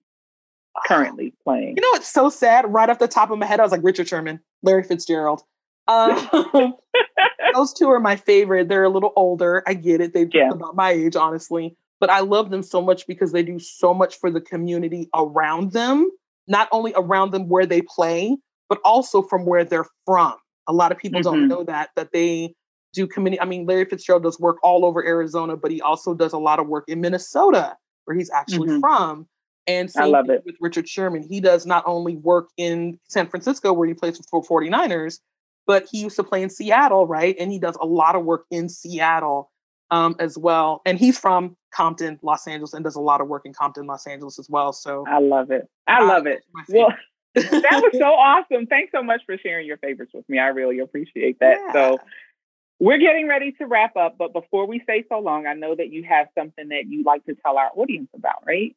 ah. 0.77 0.81
currently 0.87 1.35
playing? 1.43 1.75
You 1.77 1.83
know, 1.83 1.97
it's 1.97 2.09
so 2.09 2.29
sad. 2.31 2.73
Right 2.73 2.89
off 2.89 2.99
the 2.99 3.09
top 3.09 3.31
of 3.31 3.39
my 3.39 3.47
head, 3.47 3.59
I 3.59 3.63
was 3.63 3.73
like 3.73 3.83
Richard 3.83 4.09
Sherman, 4.09 4.41
Larry 4.63 4.85
Fitzgerald. 4.85 5.43
Um, 5.89 6.75
those 7.55 7.73
two 7.73 7.91
are 7.91 8.01
my 8.01 8.17
favorite. 8.17 8.69
They're 8.69 8.85
a 8.85 8.89
little 8.89 9.13
older. 9.17 9.63
I 9.67 9.75
get 9.75 10.01
it. 10.01 10.13
They're 10.15 10.29
Yeah. 10.33 10.51
about 10.51 10.77
my 10.77 10.91
age, 10.91 11.17
honestly. 11.17 11.77
But 12.01 12.11
I 12.11 12.21
love 12.21 12.51
them 12.51 12.63
so 12.63 12.83
much 12.83 13.07
because 13.07 13.33
they 13.33 13.43
do 13.43 13.59
so 13.59 13.95
much 13.95 14.17
for 14.19 14.31
the 14.31 14.41
community 14.41 15.09
around 15.15 15.73
them, 15.73 16.11
not 16.49 16.69
only 16.73 16.93
around 16.97 17.31
them 17.33 17.49
where 17.49 17.67
they 17.67 17.83
play, 17.83 18.37
but 18.69 18.79
also 18.85 19.23
from 19.23 19.47
where 19.47 19.65
they're 19.65 19.87
from. 20.05 20.35
A 20.67 20.73
lot 20.73 20.91
of 20.93 20.99
people 20.99 21.21
Mhm. 21.21 21.25
don't 21.25 21.49
know 21.49 21.63
that, 21.65 21.91
that 21.97 22.13
they 22.13 22.55
do 22.93 23.07
community. 23.07 23.41
I 23.41 23.45
mean, 23.45 23.67
Larry 23.67 23.85
Fitzgerald 23.85 24.23
does 24.25 24.39
work 24.41 24.59
all 24.63 24.85
over 24.85 25.05
Arizona, 25.05 25.57
but 25.57 25.71
he 25.71 25.81
also 25.81 26.15
does 26.15 26.33
a 26.33 26.39
lot 26.39 26.59
of 26.59 26.69
work 26.69 26.85
in 26.89 27.01
Minnesota, 27.01 27.77
where 28.05 28.17
he's 28.17 28.31
actually 28.31 28.69
Mhm. 28.69 28.81
from. 28.81 29.29
And 29.69 29.89
I 29.97 30.03
same 30.03 30.13
love 30.13 30.27
thing 30.27 30.37
it. 30.37 30.43
with 30.45 30.57
Richard 30.61 30.89
Sherman. 30.89 31.23
He 31.23 31.41
does 31.41 31.67
not 31.67 31.85
only 31.87 32.17
work 32.17 32.49
in 32.57 32.99
San 33.09 33.29
Francisco, 33.29 33.73
where 33.73 33.87
he 33.87 33.95
plays 33.95 34.19
for 34.29 34.43
49ers, 34.43 35.21
but 35.67 35.87
he 35.91 36.01
used 36.01 36.17
to 36.17 36.25
play 36.25 36.43
in 36.43 36.51
Seattle, 36.51 37.07
right? 37.07 37.37
And 37.39 37.53
he 37.53 37.59
does 37.59 37.77
a 37.81 37.87
lot 37.87 38.17
of 38.17 38.25
work 38.25 38.47
in 38.51 38.69
Seattle. 38.69 39.51
um, 39.93 40.17
as 40.19 40.39
well. 40.39 40.81
And 40.87 40.99
he's 40.99 41.19
from 41.19 41.55
Compton, 41.71 42.19
Los 42.23 42.47
Angeles, 42.49 42.73
and 42.73 42.83
does 42.83 42.97
a 42.97 43.01
lot 43.01 43.21
of 43.21 43.29
work 43.29 43.43
in 43.45 43.53
Compton, 43.53 43.87
Los 43.87 44.07
Angeles 44.07 44.39
as 44.39 44.49
well. 44.49 44.73
So 44.73 45.05
I 45.07 45.19
love 45.19 45.51
it. 45.51 45.69
I 45.87 46.03
love 46.03 46.27
it. 46.27 46.43
Well, 46.71 46.95
that 47.35 47.81
was 47.83 47.93
so 47.99 48.07
awesome. 48.07 48.67
Thanks 48.67 48.91
so 48.91 49.03
much 49.03 49.21
for 49.27 49.37
sharing 49.37 49.67
your 49.67 49.77
favorites 49.77 50.13
with 50.15 50.27
me. 50.31 50.39
I 50.39 50.47
really 50.47 50.79
appreciate 50.79 51.39
that. 51.41 51.59
Yeah. 51.59 51.73
So 51.73 51.99
we're 52.81 52.99
getting 52.99 53.29
ready 53.29 53.53
to 53.53 53.67
wrap 53.67 53.95
up, 53.97 54.17
but 54.19 54.33
before 54.33 54.67
we 54.67 54.83
say 54.87 55.05
so 55.11 55.19
long, 55.19 55.47
I 55.47 55.53
know 55.53 55.75
that 55.75 55.93
you 55.93 56.05
have 56.05 56.29
something 56.37 56.69
that 56.71 56.87
you 56.89 57.05
like 57.05 57.25
to 57.27 57.35
tell 57.35 57.59
our 57.59 57.71
audience 57.77 58.09
about, 58.17 58.45
right? 58.47 58.75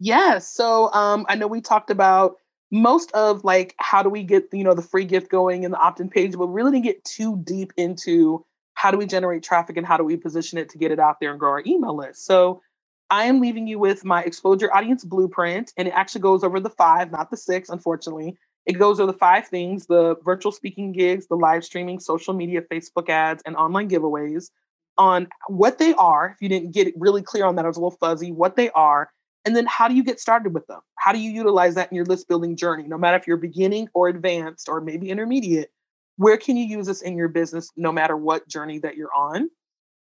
Yes. 0.00 0.52
So 0.52 0.92
um, 0.92 1.24
I 1.30 1.34
know 1.34 1.46
we 1.46 1.62
talked 1.62 1.88
about 1.88 2.36
most 2.72 3.12
of 3.12 3.44
like 3.44 3.74
how 3.78 4.02
do 4.02 4.08
we 4.08 4.24
get 4.24 4.48
you 4.50 4.64
know 4.64 4.74
the 4.74 4.82
free 4.82 5.04
gift 5.04 5.30
going 5.30 5.62
in 5.62 5.70
the 5.70 5.78
opt-in 5.78 6.08
page, 6.08 6.32
but 6.32 6.46
really 6.46 6.72
didn't 6.72 6.84
get 6.84 7.04
too 7.04 7.36
deep 7.44 7.72
into 7.76 8.44
how 8.74 8.90
do 8.90 8.96
we 8.96 9.06
generate 9.06 9.44
traffic 9.44 9.76
and 9.76 9.86
how 9.86 9.96
do 9.96 10.02
we 10.02 10.16
position 10.16 10.58
it 10.58 10.68
to 10.70 10.78
get 10.78 10.90
it 10.90 10.98
out 10.98 11.20
there 11.20 11.30
and 11.30 11.38
grow 11.38 11.50
our 11.50 11.62
email 11.66 11.94
list. 11.94 12.24
So 12.24 12.62
I 13.10 13.24
am 13.24 13.40
leaving 13.40 13.66
you 13.66 13.78
with 13.78 14.04
my 14.04 14.22
explode 14.22 14.62
your 14.62 14.74
audience 14.74 15.04
blueprint, 15.04 15.72
and 15.76 15.86
it 15.86 15.92
actually 15.92 16.22
goes 16.22 16.42
over 16.42 16.58
the 16.58 16.70
five, 16.70 17.12
not 17.12 17.30
the 17.30 17.36
six, 17.36 17.68
unfortunately. 17.68 18.36
It 18.64 18.78
goes 18.78 19.00
over 19.00 19.12
the 19.12 19.18
five 19.18 19.46
things 19.46 19.86
the 19.86 20.16
virtual 20.24 20.50
speaking 20.50 20.92
gigs, 20.92 21.26
the 21.26 21.36
live 21.36 21.64
streaming, 21.64 22.00
social 22.00 22.32
media, 22.32 22.62
Facebook 22.62 23.10
ads, 23.10 23.42
and 23.44 23.54
online 23.54 23.90
giveaways 23.90 24.48
on 24.96 25.28
what 25.48 25.78
they 25.78 25.92
are. 25.94 26.30
If 26.34 26.40
you 26.40 26.48
didn't 26.48 26.72
get 26.72 26.94
really 26.96 27.22
clear 27.22 27.44
on 27.44 27.56
that, 27.56 27.66
I 27.66 27.68
was 27.68 27.76
a 27.76 27.80
little 27.80 27.98
fuzzy, 27.98 28.32
what 28.32 28.56
they 28.56 28.70
are. 28.70 29.10
And 29.44 29.56
then 29.56 29.66
how 29.66 29.88
do 29.88 29.94
you 29.94 30.04
get 30.04 30.20
started 30.20 30.54
with 30.54 30.66
them? 30.68 30.80
How 30.96 31.12
do 31.12 31.18
you 31.18 31.30
utilize 31.30 31.74
that 31.74 31.90
in 31.90 31.96
your 31.96 32.04
list 32.04 32.28
building 32.28 32.56
journey? 32.56 32.84
No 32.86 32.96
matter 32.96 33.16
if 33.16 33.26
you're 33.26 33.36
beginning 33.36 33.88
or 33.92 34.08
advanced 34.08 34.68
or 34.68 34.80
maybe 34.80 35.10
intermediate, 35.10 35.72
where 36.16 36.36
can 36.36 36.56
you 36.56 36.64
use 36.64 36.86
this 36.86 37.02
in 37.02 37.16
your 37.16 37.28
business 37.28 37.70
no 37.76 37.90
matter 37.90 38.16
what 38.16 38.46
journey 38.46 38.78
that 38.78 38.96
you're 38.96 39.14
on? 39.14 39.50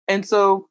And 0.07 0.25
so 0.25 0.67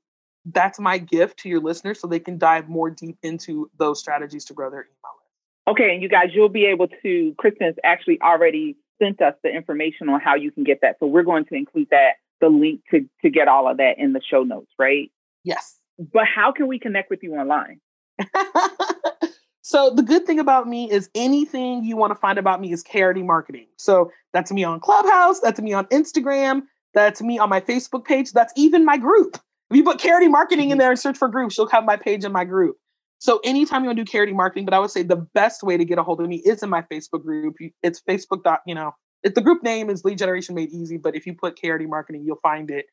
that's 0.47 0.79
my 0.79 0.99
gift 0.99 1.41
to 1.41 1.49
your 1.49 1.61
listeners 1.61 2.01
so 2.01 2.07
they 2.07 2.21
can 2.21 2.39
dive 2.39 2.69
more 2.69 2.91
deep 2.91 3.19
into 3.23 3.71
those 3.79 3.99
strategies 3.99 4.45
to 4.47 4.55
grow 4.55 4.71
their 4.71 4.83
email 4.83 4.93
list. 5.19 5.31
Okay, 5.69 5.93
and 5.93 6.03
you 6.03 6.09
guys, 6.09 6.29
you'll 6.33 6.49
be 6.49 6.67
able 6.67 6.89
to, 7.03 7.35
Kristen's 7.39 7.77
actually 7.85 8.21
already 8.21 8.77
sent 9.03 9.21
us 9.21 9.35
the 9.43 9.51
information 9.51 10.09
on 10.09 10.21
how 10.21 10.35
you 10.35 10.51
can 10.51 10.65
get 10.65 10.81
that. 10.83 10.97
So 11.01 11.07
we're 11.07 11.23
going 11.23 11.45
to 11.47 11.55
include 11.55 11.89
that, 11.91 12.15
the 12.41 12.49
link 12.49 12.83
to, 12.91 13.09
to 13.23 13.31
get 13.31 13.49
all 13.49 13.69
of 13.69 13.79
that 13.79 13.99
in 13.99 14.13
the 14.13 14.21
show 14.23 14.43
notes, 14.43 14.73
right? 14.79 15.11
Yes. 15.43 15.79
But 15.99 16.25
how 16.25 16.53
can 16.53 16.67
we 16.67 16.79
connect 16.79 17.11
with 17.11 17.23
you 17.23 17.35
online? 17.35 17.81
so 19.63 19.91
the 19.95 20.03
good 20.03 20.27
thing 20.27 20.39
about 20.39 20.69
me 20.69 20.91
is 20.91 21.09
anything 21.15 21.85
you 21.85 21.97
want 21.97 22.11
to 22.11 22.15
find 22.15 22.39
about 22.39 22.61
me 22.61 22.73
is 22.73 22.83
KRD 22.85 23.25
marketing. 23.25 23.67
So 23.77 24.11
that's 24.33 24.53
me 24.53 24.65
on 24.65 24.81
Clubhouse, 24.81 25.41
that's 25.41 25.61
me 25.61 25.73
on 25.73 25.87
Instagram, 25.87 26.63
that's 26.95 27.23
me 27.23 27.39
on 27.39 27.49
my 27.49 27.61
Facebook 27.61 28.05
page, 28.05 28.33
that's 28.33 28.53
even 28.57 28.85
my 28.85 28.97
group. 28.97 29.37
If 29.71 29.77
you 29.77 29.85
put 29.85 29.99
KRD 29.99 30.31
marketing 30.31 30.71
in 30.71 30.73
mm-hmm. 30.73 30.81
there 30.81 30.91
and 30.91 30.99
search 30.99 31.17
for 31.17 31.29
groups, 31.29 31.57
you'll 31.57 31.69
have 31.69 31.85
my 31.85 31.97
page 31.97 32.25
and 32.25 32.33
my 32.33 32.45
group. 32.45 32.77
So 33.21 33.39
anytime 33.45 33.83
you 33.83 33.89
want 33.89 33.99
to 33.99 34.05
do 34.05 34.11
KRD 34.11 34.35
marketing, 34.35 34.65
but 34.65 34.73
I 34.73 34.79
would 34.79 34.91
say 34.91 35.03
the 35.03 35.29
best 35.35 35.63
way 35.63 35.77
to 35.77 35.85
get 35.85 35.99
a 35.99 36.03
hold 36.03 36.21
of 36.21 36.29
me 36.29 36.37
is 36.45 36.63
in 36.63 36.71
my 36.71 36.83
Facebook 36.83 37.23
group. 37.23 37.57
It's 37.83 38.01
Facebook. 38.09 38.43
Dot, 38.43 38.61
you 38.67 38.75
know, 38.75 38.93
it, 39.23 39.35
the 39.35 39.43
group 39.43 39.63
name 39.63 39.91
is 39.91 40.05
Lead 40.05 40.17
Generation 40.17 40.55
Made 40.55 40.71
Easy, 40.71 40.97
but 40.97 41.15
if 41.15 41.27
you 41.27 41.35
put 41.35 41.57
KRD 41.57 41.87
marketing, 41.87 42.25
you'll 42.25 42.41
find 42.43 42.71
it. 42.71 42.87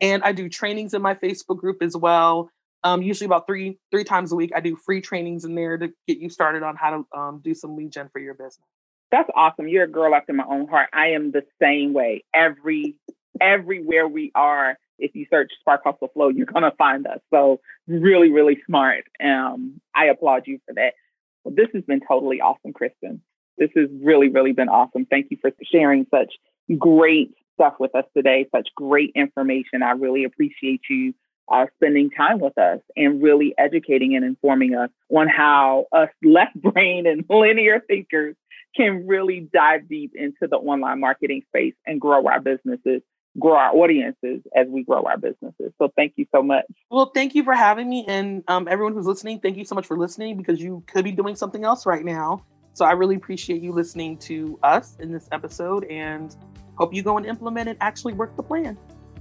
And 0.00 0.22
I 0.24 0.32
do 0.32 0.48
trainings 0.48 0.94
in 0.94 1.02
my 1.02 1.14
Facebook 1.14 1.58
group 1.58 1.82
as 1.82 1.96
well. 1.96 2.50
Um, 2.84 3.02
usually 3.02 3.26
about 3.26 3.46
three 3.46 3.78
three 3.90 4.04
times 4.04 4.30
a 4.30 4.36
week. 4.36 4.52
I 4.54 4.60
do 4.60 4.76
free 4.76 5.00
trainings 5.00 5.44
in 5.44 5.54
there 5.54 5.76
to 5.78 5.88
get 6.06 6.18
you 6.18 6.28
started 6.28 6.62
on 6.62 6.76
how 6.76 6.90
to 6.90 7.18
um, 7.18 7.40
do 7.42 7.54
some 7.54 7.76
lead 7.76 7.90
gen 7.90 8.10
for 8.12 8.20
your 8.20 8.34
business. 8.34 8.66
That's 9.10 9.30
awesome. 9.34 9.68
You're 9.68 9.84
a 9.84 9.90
girl 9.90 10.14
after 10.14 10.32
my 10.32 10.44
own 10.48 10.68
heart. 10.68 10.90
I 10.92 11.08
am 11.08 11.32
the 11.32 11.42
same 11.60 11.94
way. 11.94 12.24
Every 12.34 12.96
everywhere 13.40 14.06
we 14.06 14.30
are, 14.34 14.76
if 14.98 15.14
you 15.14 15.26
search 15.30 15.50
Spark 15.60 15.82
Hustle 15.84 16.08
Flow, 16.08 16.28
you're 16.28 16.46
to 16.46 16.72
find 16.76 17.06
us. 17.06 17.20
So 17.32 17.60
really, 17.86 18.30
really 18.30 18.60
smart. 18.66 19.04
Um, 19.22 19.80
I 19.94 20.06
applaud 20.06 20.42
you 20.46 20.58
for 20.66 20.74
that. 20.74 20.94
Well, 21.42 21.54
this 21.54 21.68
has 21.74 21.84
been 21.84 22.00
totally 22.06 22.40
awesome, 22.40 22.72
Kristen. 22.72 23.22
This 23.58 23.70
has 23.76 23.88
really, 24.02 24.28
really 24.28 24.52
been 24.52 24.68
awesome. 24.68 25.06
Thank 25.06 25.30
you 25.30 25.38
for 25.40 25.52
sharing 25.72 26.06
such 26.10 26.34
great 26.78 27.34
stuff 27.54 27.74
with 27.78 27.94
us 27.94 28.04
today, 28.16 28.46
such 28.54 28.68
great 28.74 29.12
information. 29.14 29.82
I 29.82 29.92
really 29.92 30.24
appreciate 30.24 30.82
you 30.90 31.14
uh, 31.48 31.66
spending 31.76 32.10
time 32.10 32.38
with 32.38 32.56
us 32.58 32.80
and 32.96 33.22
really 33.22 33.54
educating 33.58 34.16
and 34.16 34.24
informing 34.24 34.74
us 34.74 34.90
on 35.10 35.28
how 35.28 35.86
us 35.92 36.08
left 36.22 36.54
brain 36.60 37.06
and 37.06 37.24
linear 37.30 37.80
thinkers 37.80 38.34
can 38.76 39.06
really 39.06 39.48
dive 39.52 39.88
deep 39.88 40.12
into 40.14 40.48
the 40.48 40.56
online 40.56 41.00
marketing 41.00 41.42
space 41.48 41.74
and 41.86 42.00
grow 42.00 42.26
our 42.26 42.40
businesses 42.40 43.02
grow 43.38 43.56
our 43.56 43.74
audiences 43.74 44.40
as 44.54 44.68
we 44.68 44.84
grow 44.84 45.02
our 45.04 45.18
businesses. 45.18 45.72
So 45.78 45.92
thank 45.96 46.12
you 46.16 46.26
so 46.34 46.42
much. 46.42 46.66
Well, 46.90 47.10
thank 47.14 47.34
you 47.34 47.42
for 47.42 47.54
having 47.54 47.88
me. 47.88 48.04
And 48.06 48.44
um, 48.48 48.68
everyone 48.68 48.94
who's 48.94 49.06
listening, 49.06 49.40
thank 49.40 49.56
you 49.56 49.64
so 49.64 49.74
much 49.74 49.86
for 49.86 49.98
listening 49.98 50.36
because 50.36 50.60
you 50.60 50.84
could 50.86 51.04
be 51.04 51.12
doing 51.12 51.34
something 51.34 51.64
else 51.64 51.86
right 51.86 52.04
now. 52.04 52.44
So 52.74 52.84
I 52.84 52.92
really 52.92 53.16
appreciate 53.16 53.62
you 53.62 53.72
listening 53.72 54.18
to 54.18 54.58
us 54.62 54.96
in 55.00 55.12
this 55.12 55.28
episode 55.32 55.84
and 55.84 56.34
hope 56.76 56.92
you 56.94 57.02
go 57.02 57.16
and 57.16 57.26
implement 57.26 57.68
and 57.68 57.78
actually 57.80 58.14
work 58.14 58.36
the 58.36 58.42
plan. 58.42 58.76